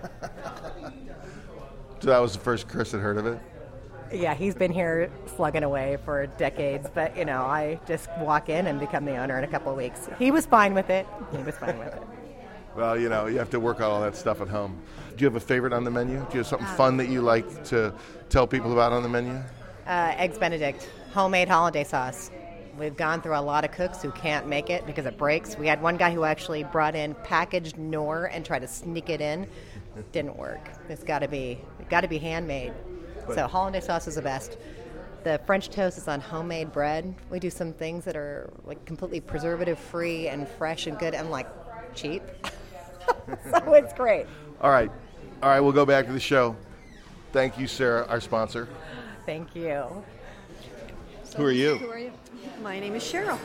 [1.99, 3.39] So that was the first Chris had heard of it?
[4.13, 8.67] Yeah, he's been here slugging away for decades, but you know, I just walk in
[8.67, 10.07] and become the owner in a couple of weeks.
[10.19, 11.07] He was fine with it.
[11.31, 12.01] He was fine with it.
[12.77, 14.79] Well, you know, you have to work on all that stuff at home.
[15.15, 16.19] Do you have a favorite on the menu?
[16.19, 17.91] Do you have something fun that you like to
[18.29, 19.33] tell people about on the menu?
[19.87, 22.29] Uh, Eggs Benedict, homemade hollandaise sauce.
[22.77, 25.57] We've gone through a lot of cooks who can't make it because it breaks.
[25.57, 29.21] We had one guy who actually brought in packaged Knorr and tried to sneak it
[29.21, 29.47] in.
[30.11, 30.69] Didn't work.
[30.87, 31.59] It's got to be
[31.89, 32.73] got to be handmade.
[33.33, 34.59] So hollandaise sauce is the best.
[35.23, 37.15] The French toast is on homemade bread.
[37.31, 41.31] We do some things that are like completely preservative free and fresh and good and
[41.31, 41.47] like
[41.95, 42.21] cheap.
[43.51, 44.25] so it's great.
[44.61, 44.91] All right.
[45.43, 46.55] All right, we'll go back to the show.
[47.31, 48.67] Thank you, Sarah, our sponsor.
[49.25, 49.85] Thank you.
[51.35, 51.77] Who are you?
[51.77, 52.11] Who are you?
[52.63, 53.37] My name is Cheryl.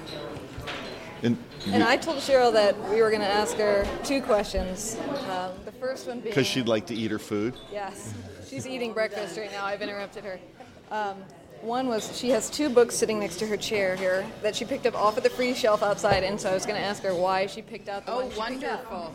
[1.23, 1.37] And
[1.67, 4.97] And I told Cheryl that we were going to ask her two questions.
[5.31, 7.55] Um, the first one being because she'd like to eat her food.
[7.71, 8.15] Yes,
[8.49, 9.65] she's eating breakfast right now.
[9.65, 10.41] I've interrupted her.
[10.91, 11.17] Um,
[11.61, 14.87] one was she has two books sitting next to her chair here that she picked
[14.87, 17.15] up off of the free shelf outside, and so I was going to ask her
[17.15, 19.15] why she picked out the Oh, one she wonderful.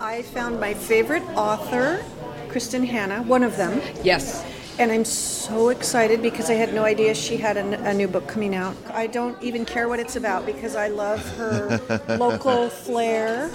[0.00, 2.02] I found my favorite author,
[2.48, 4.44] Kristin Hannah, one of them, Yes.
[4.78, 8.08] and I'm so excited because I had no idea she had a, n- a new
[8.08, 8.74] book coming out.
[8.94, 11.80] I don't even care what it's about because I love her
[12.18, 13.50] local flair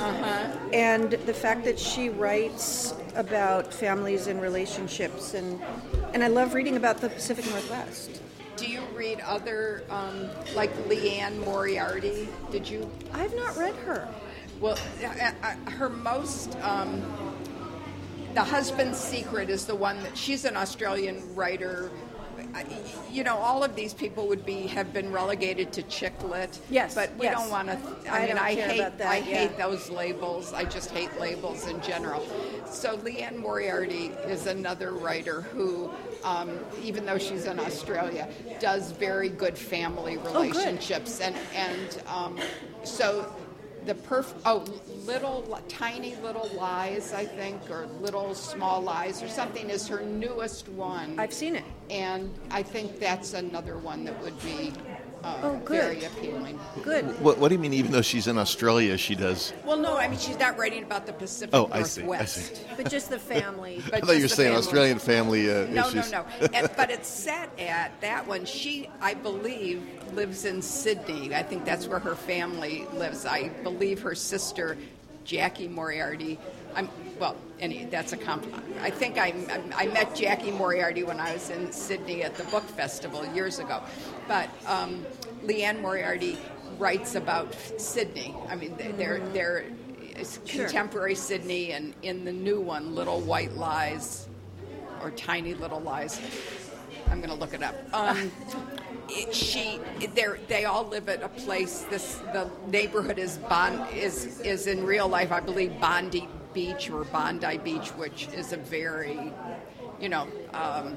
[0.72, 5.60] and the fact that she writes about families and relationships, and
[6.14, 8.22] and I love reading about the Pacific Northwest.
[8.56, 12.28] Do you read other, um, like Liane Moriarty?
[12.52, 12.90] Did you?
[13.14, 14.08] I've not read her.
[14.60, 14.78] Well,
[15.68, 16.56] her most.
[16.62, 17.04] Um,
[18.34, 21.90] the husband's secret is the one that she's an Australian writer.
[23.12, 26.60] You know, all of these people would be have been relegated to chick lit.
[26.70, 27.40] Yes, but we yes.
[27.40, 28.12] don't want to.
[28.12, 28.98] I, I mean, I hate.
[28.98, 29.24] that, I yeah.
[29.24, 30.54] hate those labels.
[30.54, 32.26] I just hate labels in general.
[32.70, 35.90] So Liane Moriarty is another writer who,
[36.24, 38.30] um, even though she's in Australia,
[38.60, 42.38] does very good family relationships, and and um,
[42.84, 43.34] so
[43.86, 44.66] the perf oh
[45.06, 50.68] little tiny little lies I think or little small lies or something is her newest
[50.70, 51.20] one.
[51.20, 51.64] I've seen it.
[51.90, 54.74] and I think that's another one that would be
[55.26, 55.82] Oh, good.
[55.82, 56.60] very appealing.
[56.84, 57.06] Good.
[57.22, 57.74] What, what do you mean?
[57.74, 59.54] Even though she's in Australia, she does.
[59.66, 62.56] Well, no, I mean she's not writing about the Pacific Oh, I see, I Northwest.
[62.58, 62.64] see.
[62.78, 63.82] But just the family.
[63.90, 64.58] But I thought you were saying family.
[64.66, 66.12] Australian family uh, No, issues.
[66.12, 66.48] no, no.
[66.54, 68.46] And, but it's set at that one.
[68.46, 69.82] She, I believe,
[70.14, 71.34] lives in Sydney.
[71.34, 73.26] I think that's where her family lives.
[73.26, 74.78] I believe her sister,
[75.24, 76.38] Jackie Moriarty.
[76.76, 77.36] I'm well.
[77.66, 78.64] Any that's a compliment.
[78.80, 79.34] I think I,
[79.76, 83.82] I met Jackie Moriarty when I was in Sydney at the book festival years ago.
[84.28, 85.04] But um,
[85.42, 86.38] Liane Moriarty
[86.78, 88.36] writes about Sydney.
[88.50, 89.66] I mean, they're they're
[90.16, 94.30] it's contemporary Sydney, and in the new one, Little White Lies
[95.02, 96.22] or Tiny Little Lies.
[97.10, 97.76] I'm going to look it up.
[97.96, 98.32] Um,
[99.10, 99.80] it, she,
[100.14, 101.88] they they all live at a place.
[101.90, 107.04] This the neighborhood is Bond is is in real life, I believe, Bondi Beach or
[107.04, 109.32] Bondi Beach, which is a very,
[110.02, 110.28] you know.
[110.54, 110.96] Um,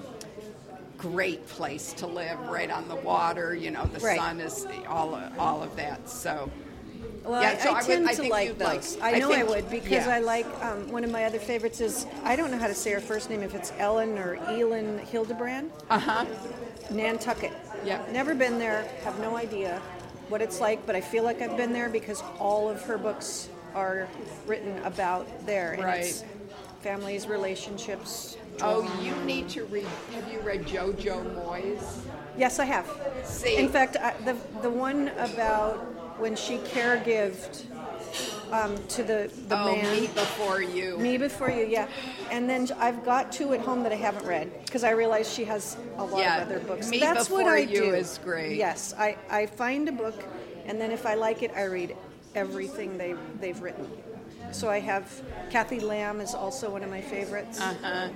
[0.96, 3.54] Great place to live, right on the water.
[3.54, 4.18] You know, the Right.
[4.18, 6.09] sun is all all of that.
[6.09, 6.50] So,
[7.24, 8.98] Well, Yeah, I, so I I would- tend I to like you'd like- those.
[9.00, 10.16] I I know I think- would because yeah.
[10.16, 12.90] I like um, one of my other favorites is I don't know how to say
[12.90, 15.70] her first name if it's Ellen or Elin Hilderbrand.
[15.88, 16.24] uh huh.
[16.90, 17.52] Nantucket.
[17.84, 18.00] Yeah.
[18.11, 18.82] Never been there.
[19.04, 19.80] Have no idea
[20.30, 23.48] what it's like, but I feel like I've been there because all of her books
[23.74, 24.08] are
[24.46, 25.72] written about there.
[25.72, 26.30] And it's Right.
[26.82, 28.36] families, relationships.
[28.60, 29.86] Oh, you need to read.
[30.14, 32.00] Have you read Jojo Moyes?
[32.36, 32.86] Yes, I have.
[33.24, 33.56] See.
[33.56, 35.76] In fact, I, the the one about
[36.18, 37.64] when she caregived
[38.52, 39.92] um, to the the oh, man.
[40.00, 40.98] Me Before You.
[40.98, 41.86] Me before you, yeah.
[42.30, 45.44] And then I've got two at home that I haven't read because I realize she
[45.44, 46.88] has a lot Yeah, of other books.
[46.88, 47.94] Me That's what Before I You do.
[47.94, 48.56] is great.
[48.56, 50.24] Yes, I, I find a book,
[50.66, 51.96] and then if I like it, I read
[52.35, 53.89] everything they they've written.
[54.53, 57.61] So I have Kathy Lamb is also one of my favorites.
[57.61, 58.09] Uh-huh.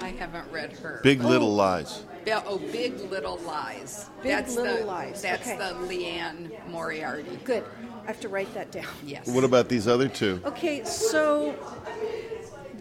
[0.00, 1.00] I haven't read her.
[1.02, 2.04] Big Little Lies.
[2.24, 4.08] Bi- Oh, Big Little Lies.
[4.22, 5.56] Big that's Little the, Lies, That's okay.
[5.58, 7.38] the Liane Moriarty.
[7.44, 7.64] Good.
[8.04, 8.86] I have to write that down.
[9.04, 9.26] Yes.
[9.26, 10.40] What about these other two?
[10.44, 11.54] Okay, so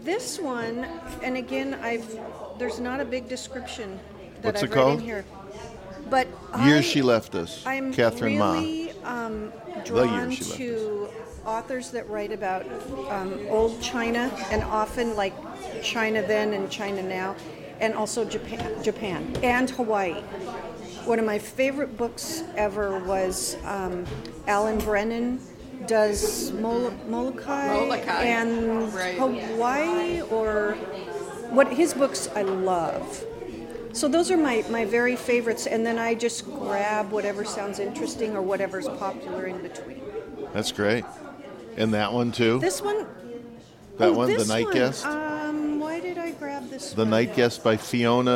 [0.04, 0.86] this one,
[1.24, 2.06] and again, I've
[2.60, 4.00] there's not a big description
[4.42, 5.00] that What's I've it read called?
[5.00, 5.26] in here,
[6.10, 6.28] but
[6.66, 7.64] Years I, she left us.
[7.66, 8.87] I'm Kathryn Ma.
[9.08, 9.54] Really um,
[9.86, 11.10] drawn to
[11.46, 12.66] authors that write about
[13.10, 15.34] um, old China and often like
[15.82, 17.36] China then and China now,
[17.80, 20.22] and also Japan, Japan and Hawaii.
[21.06, 24.06] One of my favorite books ever was um,
[24.46, 25.40] Alan Brennert
[25.88, 29.18] does Mol- Molokai, Molokai, and right.
[29.18, 30.74] Hawaii or
[31.50, 33.24] what his books I love.
[33.98, 38.36] So those are my, my very favorites, and then I just grab whatever sounds interesting
[38.36, 40.04] or whatever's popular in between.
[40.54, 41.04] That's great.
[41.78, 42.60] And that one too.
[42.60, 43.08] This one,
[43.98, 45.04] that oh, one, The Night one, Guest.
[45.04, 46.92] Um, why did I grab this?
[46.92, 47.10] the one?
[47.10, 48.30] Night Guest by Fiona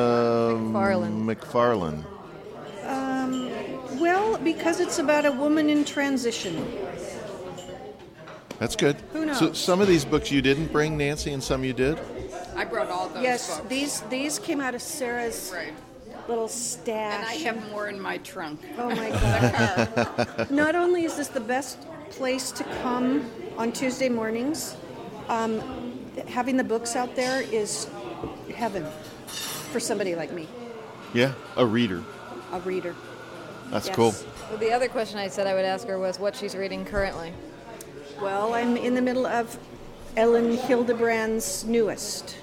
[0.58, 1.36] McFarlane.
[1.36, 2.04] McFarlane.
[4.00, 6.76] Well, because it's about a woman in transition.
[8.58, 8.96] That's good.
[9.14, 9.38] Who knows?
[9.38, 12.00] So some of these books you didn't bring, Nancy, and some you did.
[12.62, 13.70] I brought all those yes, books.
[13.70, 15.74] these these came out of Sarah's Right.
[16.28, 17.28] little And stash.
[17.28, 18.60] I have more in my trunk.
[18.78, 19.10] Oh my
[20.38, 20.52] God.
[20.52, 21.80] Not only is this the best
[22.12, 24.76] place to come on Tuesday mornings,
[25.28, 25.60] um,
[26.28, 27.88] having the books out there is
[28.54, 28.86] heaven
[29.72, 30.48] for somebody like me,
[31.16, 32.04] Yeah, a reader.
[32.52, 32.94] a reader.
[33.72, 33.96] That's Yes.
[33.96, 34.14] cool.
[34.52, 37.34] Well, the other question I said I would ask her was what she's reading currently.
[38.22, 39.58] Well, I'm in the middle of
[40.18, 42.36] Ellen Hilderbrand's newest,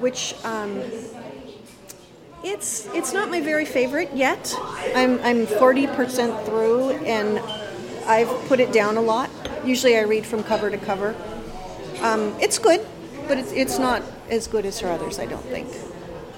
[0.00, 0.82] which um,
[2.42, 4.54] it's it's not my very favorite yet.
[4.94, 7.38] I'm I'm 40% through, and
[8.06, 9.30] I've put it down a lot.
[9.64, 11.14] Usually, I read from cover to cover.
[12.00, 12.84] Um, it's good,
[13.28, 15.18] but it's it's not as good as her others.
[15.18, 15.68] I don't think.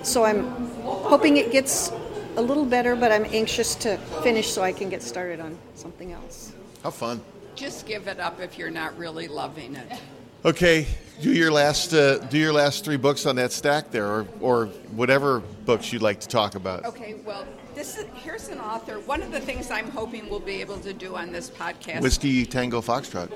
[0.02, 0.44] So I'm
[0.82, 1.92] hoping it gets
[2.36, 6.12] a little better, but I'm anxious to finish so I can get started on something
[6.12, 6.52] else.
[6.82, 7.20] How fun.
[7.54, 10.00] Just give it up if you're not really loving it.
[10.44, 10.88] Okay,
[11.20, 14.66] do your last uh, do your last three books on that stack there, or or
[14.96, 16.84] whatever books you'd like to talk about.
[16.84, 18.98] Okay, well, this is here's an author.
[19.00, 22.02] One of the things I'm hoping we'll be able to do on this podcast.
[22.02, 23.30] Whiskey Tango Foxtrot.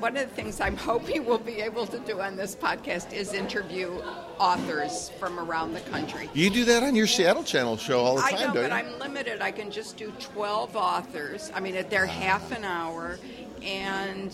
[0.00, 3.34] One of the things I'm hoping we'll be able to do on this podcast is
[3.34, 4.00] interview
[4.38, 6.30] authors from around the country.
[6.32, 8.70] You do that on your Seattle Channel show all the time, I know, don't but
[8.70, 8.72] you?
[8.72, 9.42] I'm limited.
[9.42, 11.52] I can just do 12 authors.
[11.54, 13.18] I mean, they're half an hour,
[13.62, 14.32] and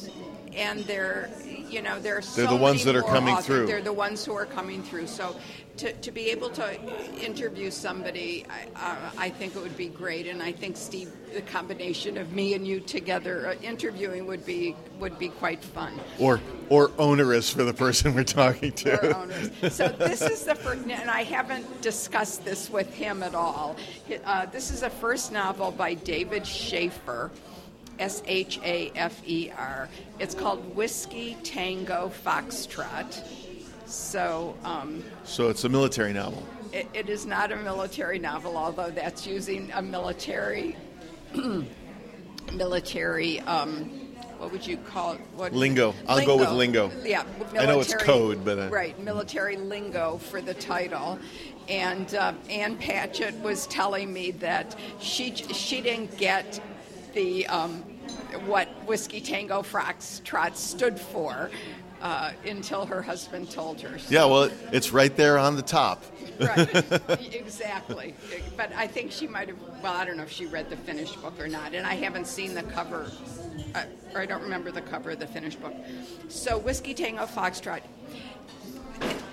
[0.55, 3.47] and they're you know there are so They're the ones that are coming authors.
[3.47, 3.67] through.
[3.67, 5.07] They're the ones who are coming through.
[5.07, 5.37] So
[5.79, 6.81] to, to be able to
[7.21, 10.29] interview somebody, I, uh, I think it would be great.
[10.29, 14.77] And I think Steve, the combination of me and you together uh, interviewing would be
[15.01, 15.99] would be quite fun.
[16.19, 19.27] Or or onerous for the person we're talking Or
[19.61, 19.71] to.
[19.71, 23.77] So this is the first, and I haven't discussed this with him at all.
[24.25, 27.31] Uh, this is a first novel by David Shafer,
[27.99, 29.89] S H A F E R.
[30.19, 33.23] It's called Whiskey Tango Foxtrot.
[33.87, 36.43] So um, So it's a military novel.
[36.73, 40.75] it, it is not a military novel, although that's using a military,
[42.53, 43.41] military.
[43.41, 43.91] Um,
[44.39, 45.21] what would you call it?
[45.37, 45.95] What, Lingo.
[46.09, 46.91] I'll go with lingo.
[47.05, 47.25] Yeah,
[47.59, 51.19] I know it's code, but, uh, right, military lingo for the title.
[51.69, 56.61] And uh, Ann Patchett was telling me that she she didn't get
[57.15, 57.83] the um,
[58.47, 61.51] what whiskey tango foxtrot stood for
[62.03, 63.99] uh, until her husband told her.
[63.99, 66.05] So- Yeah, well, it's right there on the top.
[66.39, 66.69] right,
[67.35, 68.15] exactly.
[68.57, 69.57] But I think she might have.
[69.83, 72.27] Well, I don't know if she read the finished book or not, and I haven't
[72.27, 73.11] seen the cover,
[73.75, 73.85] uh,
[74.15, 75.75] or I don't remember the cover of the finished book.
[76.29, 77.81] So, Whiskey Tango Foxtrot.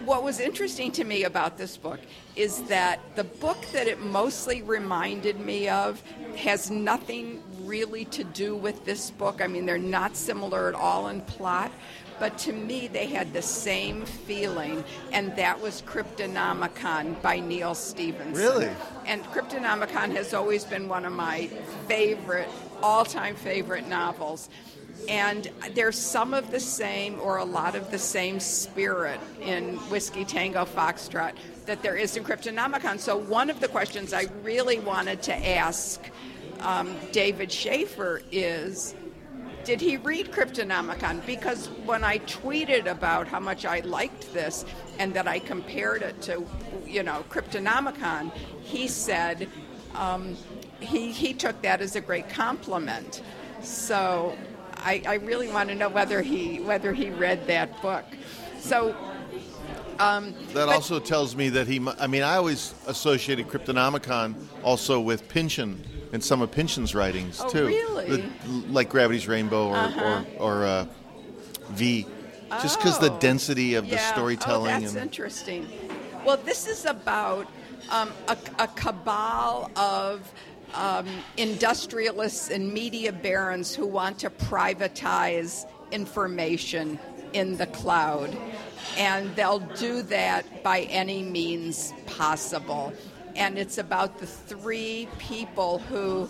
[0.05, 1.99] What was interesting to me about this book
[2.35, 6.01] is that the book that it mostly reminded me of
[6.35, 9.41] has nothing really to do with this book.
[9.41, 11.71] I mean, they're not similar at all in plot,
[12.19, 18.33] but to me, they had the same feeling, and that was Cryptonomicon by Neal Stephenson.
[18.33, 18.69] Really?
[19.05, 21.47] And Cryptonomicon has always been one of my
[21.87, 22.47] favorite,
[22.83, 24.49] all time favorite novels.
[25.09, 30.23] And there's some of the same, or a lot of the same spirit in Whiskey
[30.23, 31.33] Tango Foxtrot
[31.65, 32.99] that there is in Cryptonomicon.
[32.99, 35.99] So, one of the questions I really wanted to ask
[36.61, 38.95] um, David Shafer is
[39.63, 41.23] did he read Cryptonomicon?
[41.25, 44.65] Because when I tweeted about how much I liked this
[44.97, 46.43] and that I compared it to,
[46.85, 48.33] you know, Cryptonomicon,
[48.63, 49.47] he said
[49.93, 50.35] um,
[50.79, 53.21] he, he took that as a great compliment.
[53.61, 54.35] So
[54.77, 58.05] I, I really want to know whether he whether he read that book.
[58.59, 58.95] So
[59.99, 61.79] um, That but- also tells me that he.
[61.99, 64.33] I mean, I always associated Cryptonomicon
[64.63, 65.83] also with Pynchon
[66.13, 67.67] and some of Pynchon's writings Oh, too.
[67.67, 68.05] really?
[68.07, 68.23] The-
[68.69, 70.23] like Gravity's Rainbow or Uh-huh.
[70.39, 70.85] or, or uh,
[71.71, 72.05] V.
[72.61, 73.19] Just because the Oh.
[73.19, 74.11] density of the Yeah.
[74.13, 75.67] storytelling Oh, that's and interesting.
[76.25, 77.47] Well, this is about
[77.89, 80.31] um, a, a cabal of
[80.73, 81.05] um,
[81.37, 86.97] industrialists and media barons who want to privatize information
[87.33, 88.35] in the cloud.
[88.97, 92.93] And they'll do that by any means possible.
[93.35, 96.29] And it's about the three people who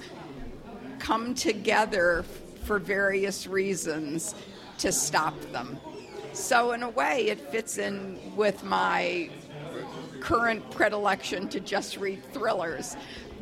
[0.99, 2.23] come together
[2.63, 4.35] for various reasons
[4.77, 5.77] to stop them.
[6.33, 9.29] So, in a way, it fits in with my
[10.21, 12.95] current predilection to just read thrillers.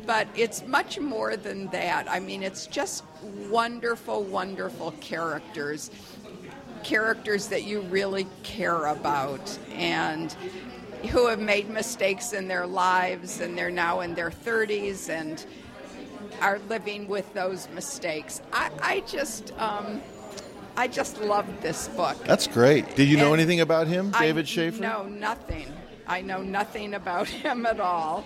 [0.06, 2.10] But it's much more than that.
[2.10, 3.04] I mean, it's just
[3.48, 5.90] wonderful, wonderful characters.
[6.82, 10.34] Characters that you really care about and
[11.08, 15.44] who have made mistakes in their lives and they're now in their 30s and
[16.40, 18.40] are living with those mistakes.
[18.52, 19.52] I, I just.
[19.58, 20.00] Um,
[20.76, 22.16] I just loved this book.
[22.24, 22.96] that's great.
[22.96, 24.80] Did you know anything about him, I David Shafer?
[24.80, 25.66] No, nothing.
[26.06, 28.24] I know nothing about him at all,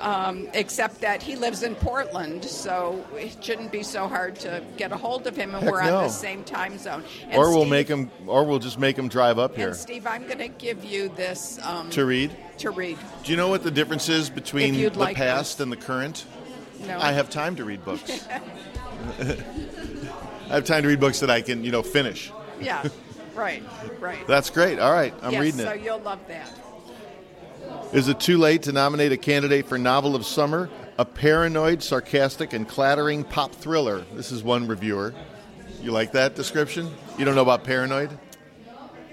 [0.00, 4.92] um, except that he lives in Portland, so it shouldn't be so hard to get
[4.92, 7.04] a hold of him, and Heck we're on the same time zone.
[7.28, 9.76] And Or we'll Steve- make him, or we'll just make him drive up here And
[9.76, 12.34] Steve, I'm going to give you this um, to read.
[12.58, 12.98] to read.
[13.24, 16.24] Do you know what the difference is between the like past and the current?
[16.86, 18.26] No, I have time to read books.
[19.20, 22.32] I have time to read books that I can, you know, finish.
[22.60, 22.86] Yeah,
[23.34, 23.62] right,
[24.00, 24.26] right.
[24.26, 24.78] That's great.
[24.78, 25.64] All right, I'm yes, reading it.
[25.64, 26.50] so you'll love that.
[27.92, 30.70] Is it too late to nominate a candidate for Novel of Summer?
[30.96, 34.04] A paranoid, sarcastic, and clattering pop thriller.
[34.14, 35.12] This is one reviewer.
[35.82, 36.88] You like that description?
[37.18, 38.10] You don't know about paranoid?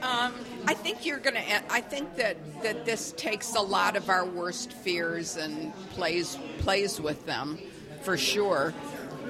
[0.03, 0.31] Um,
[0.67, 1.73] I think you're going to.
[1.73, 7.01] I think that that this takes a lot of our worst fears and plays plays
[7.01, 7.57] with them,
[8.01, 8.75] for sure.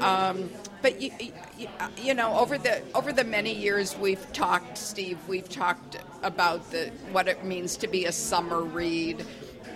[0.01, 0.49] Um,
[0.81, 1.11] but you,
[1.57, 1.67] you,
[1.97, 5.17] you know, over the over the many years we've talked, Steve.
[5.27, 9.25] We've talked about the what it means to be a summer read.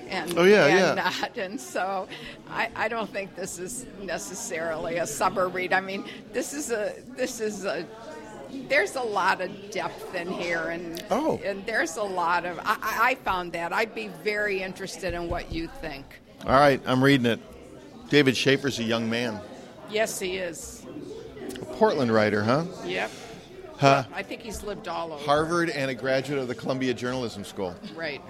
[0.09, 1.03] And, Oh, yeah, and yeah.
[1.21, 1.37] not.
[1.37, 2.07] And so
[2.49, 5.71] I, I don't think this is necessarily a summer read.
[5.71, 7.85] I mean, this is a this is a
[8.67, 11.39] there's a lot of depth in here, and Oh.
[11.43, 12.59] and there's a lot of.
[12.59, 13.71] I, I I found that.
[13.71, 16.05] I'd be very interested in what you think.
[16.45, 17.39] All right, I'm reading it.
[18.09, 19.39] David Shafer's a young man.
[19.89, 20.80] Yes, he is.
[21.57, 22.65] A Portland writer, huh?
[22.85, 23.11] Yep.
[23.77, 24.03] Huh?
[24.13, 25.23] I think he's lived all over.
[25.23, 27.75] Harvard and a graduate of the Columbia Journalism School.
[27.95, 28.21] Right.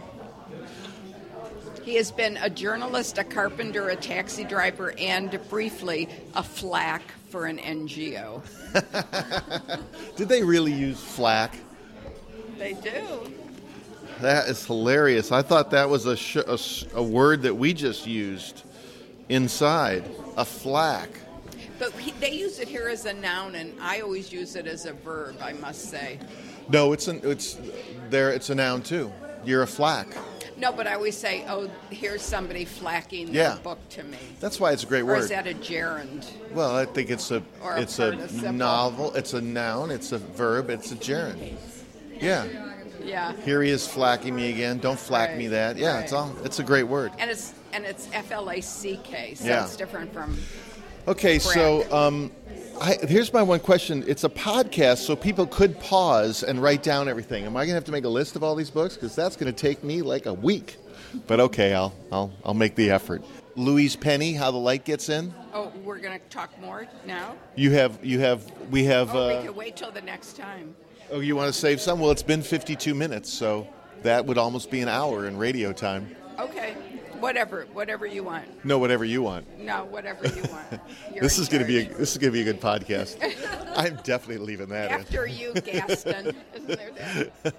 [1.83, 7.45] He has been a journalist, a carpenter, a taxi driver, and briefly a flack for
[7.47, 8.41] an NGO.
[10.15, 11.57] Did they really use flack?
[12.57, 13.33] They do.
[14.21, 15.31] That is hilarious.
[15.31, 18.61] I thought that was a, sh- a, s- a word that we just used
[19.29, 20.03] inside.
[20.37, 21.09] A flack.
[21.81, 24.85] But he, they use it here as a noun, and I always use it as
[24.85, 26.19] a verb, I must say.
[26.69, 27.57] No, it's an, it's
[28.11, 28.29] there.
[28.29, 29.11] It's a noun too.
[29.43, 30.15] You're a flack.
[30.57, 33.53] No, but I always say, oh, here's somebody flacking Yeah.
[33.55, 34.19] their book to me.
[34.39, 35.21] That's why it's a great Or word.
[35.23, 36.27] is that a gerund?
[36.53, 38.53] well, I think it's a Or it's a participle.
[38.53, 39.13] novel.
[39.15, 39.89] It's a noun.
[39.89, 40.69] It's a verb.
[40.69, 41.57] It's a gerund.
[42.19, 42.45] Yeah.
[43.03, 43.33] Yeah.
[43.43, 44.77] Here he is flacking me again.
[44.77, 45.77] Don't flack me that.
[45.77, 46.31] Yeah, it's all.
[46.43, 47.11] It's a great word.
[47.17, 49.63] And it's and it's F L A C K, so Yeah.
[49.63, 50.37] it's different from.
[51.07, 52.31] Okay, so um,
[52.79, 54.03] I, here's my one question.
[54.07, 57.45] It's a podcast, so people could pause and write down everything.
[57.45, 58.95] Am I going to have to make a list of all these books?
[58.95, 60.77] Because that's going to take me like a week.
[61.27, 63.23] But okay, I'll, I'll, I'll make the effort.
[63.55, 65.33] Louise Penny, How the Light Gets In.
[65.53, 67.35] Oh, we're going to talk more now.
[67.55, 69.13] You have, you have, we have.
[69.13, 70.75] Oh, we Uh, can wait till the next time.
[71.11, 71.99] oh, you want to save some?
[71.99, 73.67] Well, it's been 52 minutes, so
[74.03, 76.15] that would almost be an hour in radio time.
[76.39, 76.75] Okay,
[77.21, 78.65] whatever, whatever you want.
[78.65, 79.59] No, whatever you want.
[79.59, 80.81] No, whatever you want.
[81.21, 83.17] This is going to be a, this is going to be a good podcast.
[83.75, 85.01] I'm definitely leaving that in.
[85.01, 86.35] after you, Gaston.
[86.55, 87.55] Isn't there that?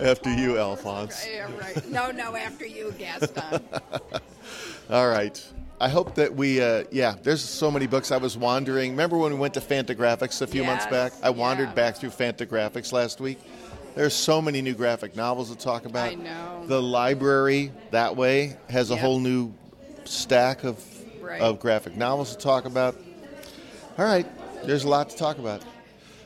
[0.00, 1.26] After you, Alphonse.
[1.30, 1.90] Yeah, right.
[1.90, 3.62] No, no, after you, Gaston.
[4.88, 5.44] All right.
[5.78, 8.12] I hope that we, uh, yeah, there's so many books.
[8.12, 8.92] I was wandering.
[8.92, 11.12] Remember when we went to Fantagraphics a few months back?
[11.22, 11.74] I wandered yeah.
[11.74, 13.40] back through Fantagraphics last week.
[13.94, 16.10] There's so many new graphic novels to talk about.
[16.10, 16.64] I know.
[16.66, 19.02] The library that way has a Yep.
[19.02, 19.52] whole new
[20.04, 20.82] stack of
[21.20, 21.40] Right.
[21.40, 22.96] of graphic novels to talk about.
[23.98, 24.26] All right,
[24.66, 25.62] there's a lot to talk about.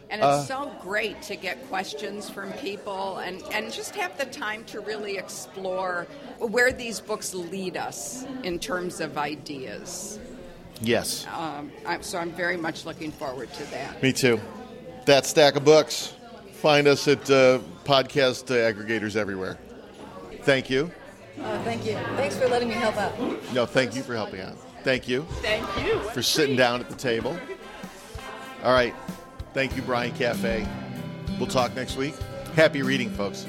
[0.08, 4.24] And it's Uh, so great to get questions from people and, and just have the
[4.26, 6.06] time to really explore
[6.38, 10.20] where these books lead us in terms of ideas.
[10.80, 14.00] Yes, Um, I'm, so I'm very much looking forward to that.
[14.00, 14.40] me too.
[15.06, 16.12] That stack of books.
[16.56, 19.58] Find us at uh, podcast aggregators everywhere.
[20.42, 20.90] Thank you.
[21.38, 21.94] Oh, thank you.
[22.16, 23.18] Thanks for letting me help out.
[23.52, 24.56] No, thank you for helping out.
[24.82, 25.98] Thank you Thank you.
[26.10, 27.36] for sitting down at the table.
[28.62, 28.94] All right.
[29.52, 30.66] Thank you, Bryant Cafe.
[31.38, 32.14] We'll talk next week.
[32.54, 33.46] Happy reading, folks.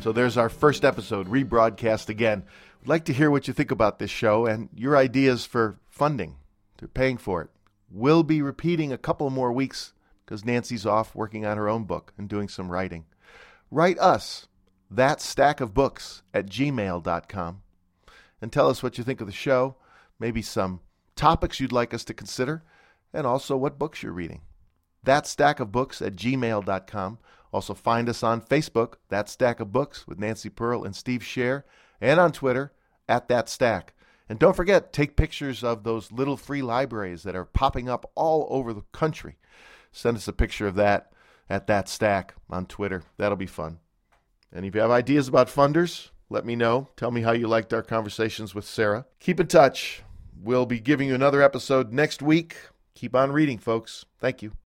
[0.00, 2.44] So there's our first episode, rebroadcast again.
[2.80, 6.36] We'd like to hear what you think about this show and your ideas for funding,
[6.78, 7.50] to paying for it.
[7.90, 9.92] We'll be repeating a couple more weeks
[10.30, 13.04] because Nancy's off working on her own book and doing some writing.
[13.68, 14.46] Write us,
[14.88, 17.62] that stack of books at gmail.com
[18.40, 19.74] and tell us what you think of the show,
[20.20, 20.82] maybe some
[21.16, 22.62] topics you'd like us to consider,
[23.12, 24.42] and also what books you're reading.
[25.02, 27.18] That stack of books at gmail.com.
[27.52, 31.64] Also find us on Facebook, That Stack of Books with Nancy Pearl and Steve Scher,
[32.00, 32.72] and on Twitter
[33.08, 33.94] at That Stack.
[34.28, 38.46] And don't forget, take pictures of those little free libraries that are popping up all
[38.48, 39.38] over the country.
[39.92, 41.12] Send us a picture of that
[41.48, 43.02] at That Stack on Twitter.
[43.16, 43.78] That'll be fun.
[44.52, 46.88] And if you have ideas about funders, let me know.
[46.96, 49.06] Tell me how you liked our conversations with Sarah.
[49.18, 50.02] Keep in touch.
[50.42, 52.56] We'll be giving you another episode next week.
[52.94, 54.06] Keep on reading, folks.
[54.18, 54.52] Thank you.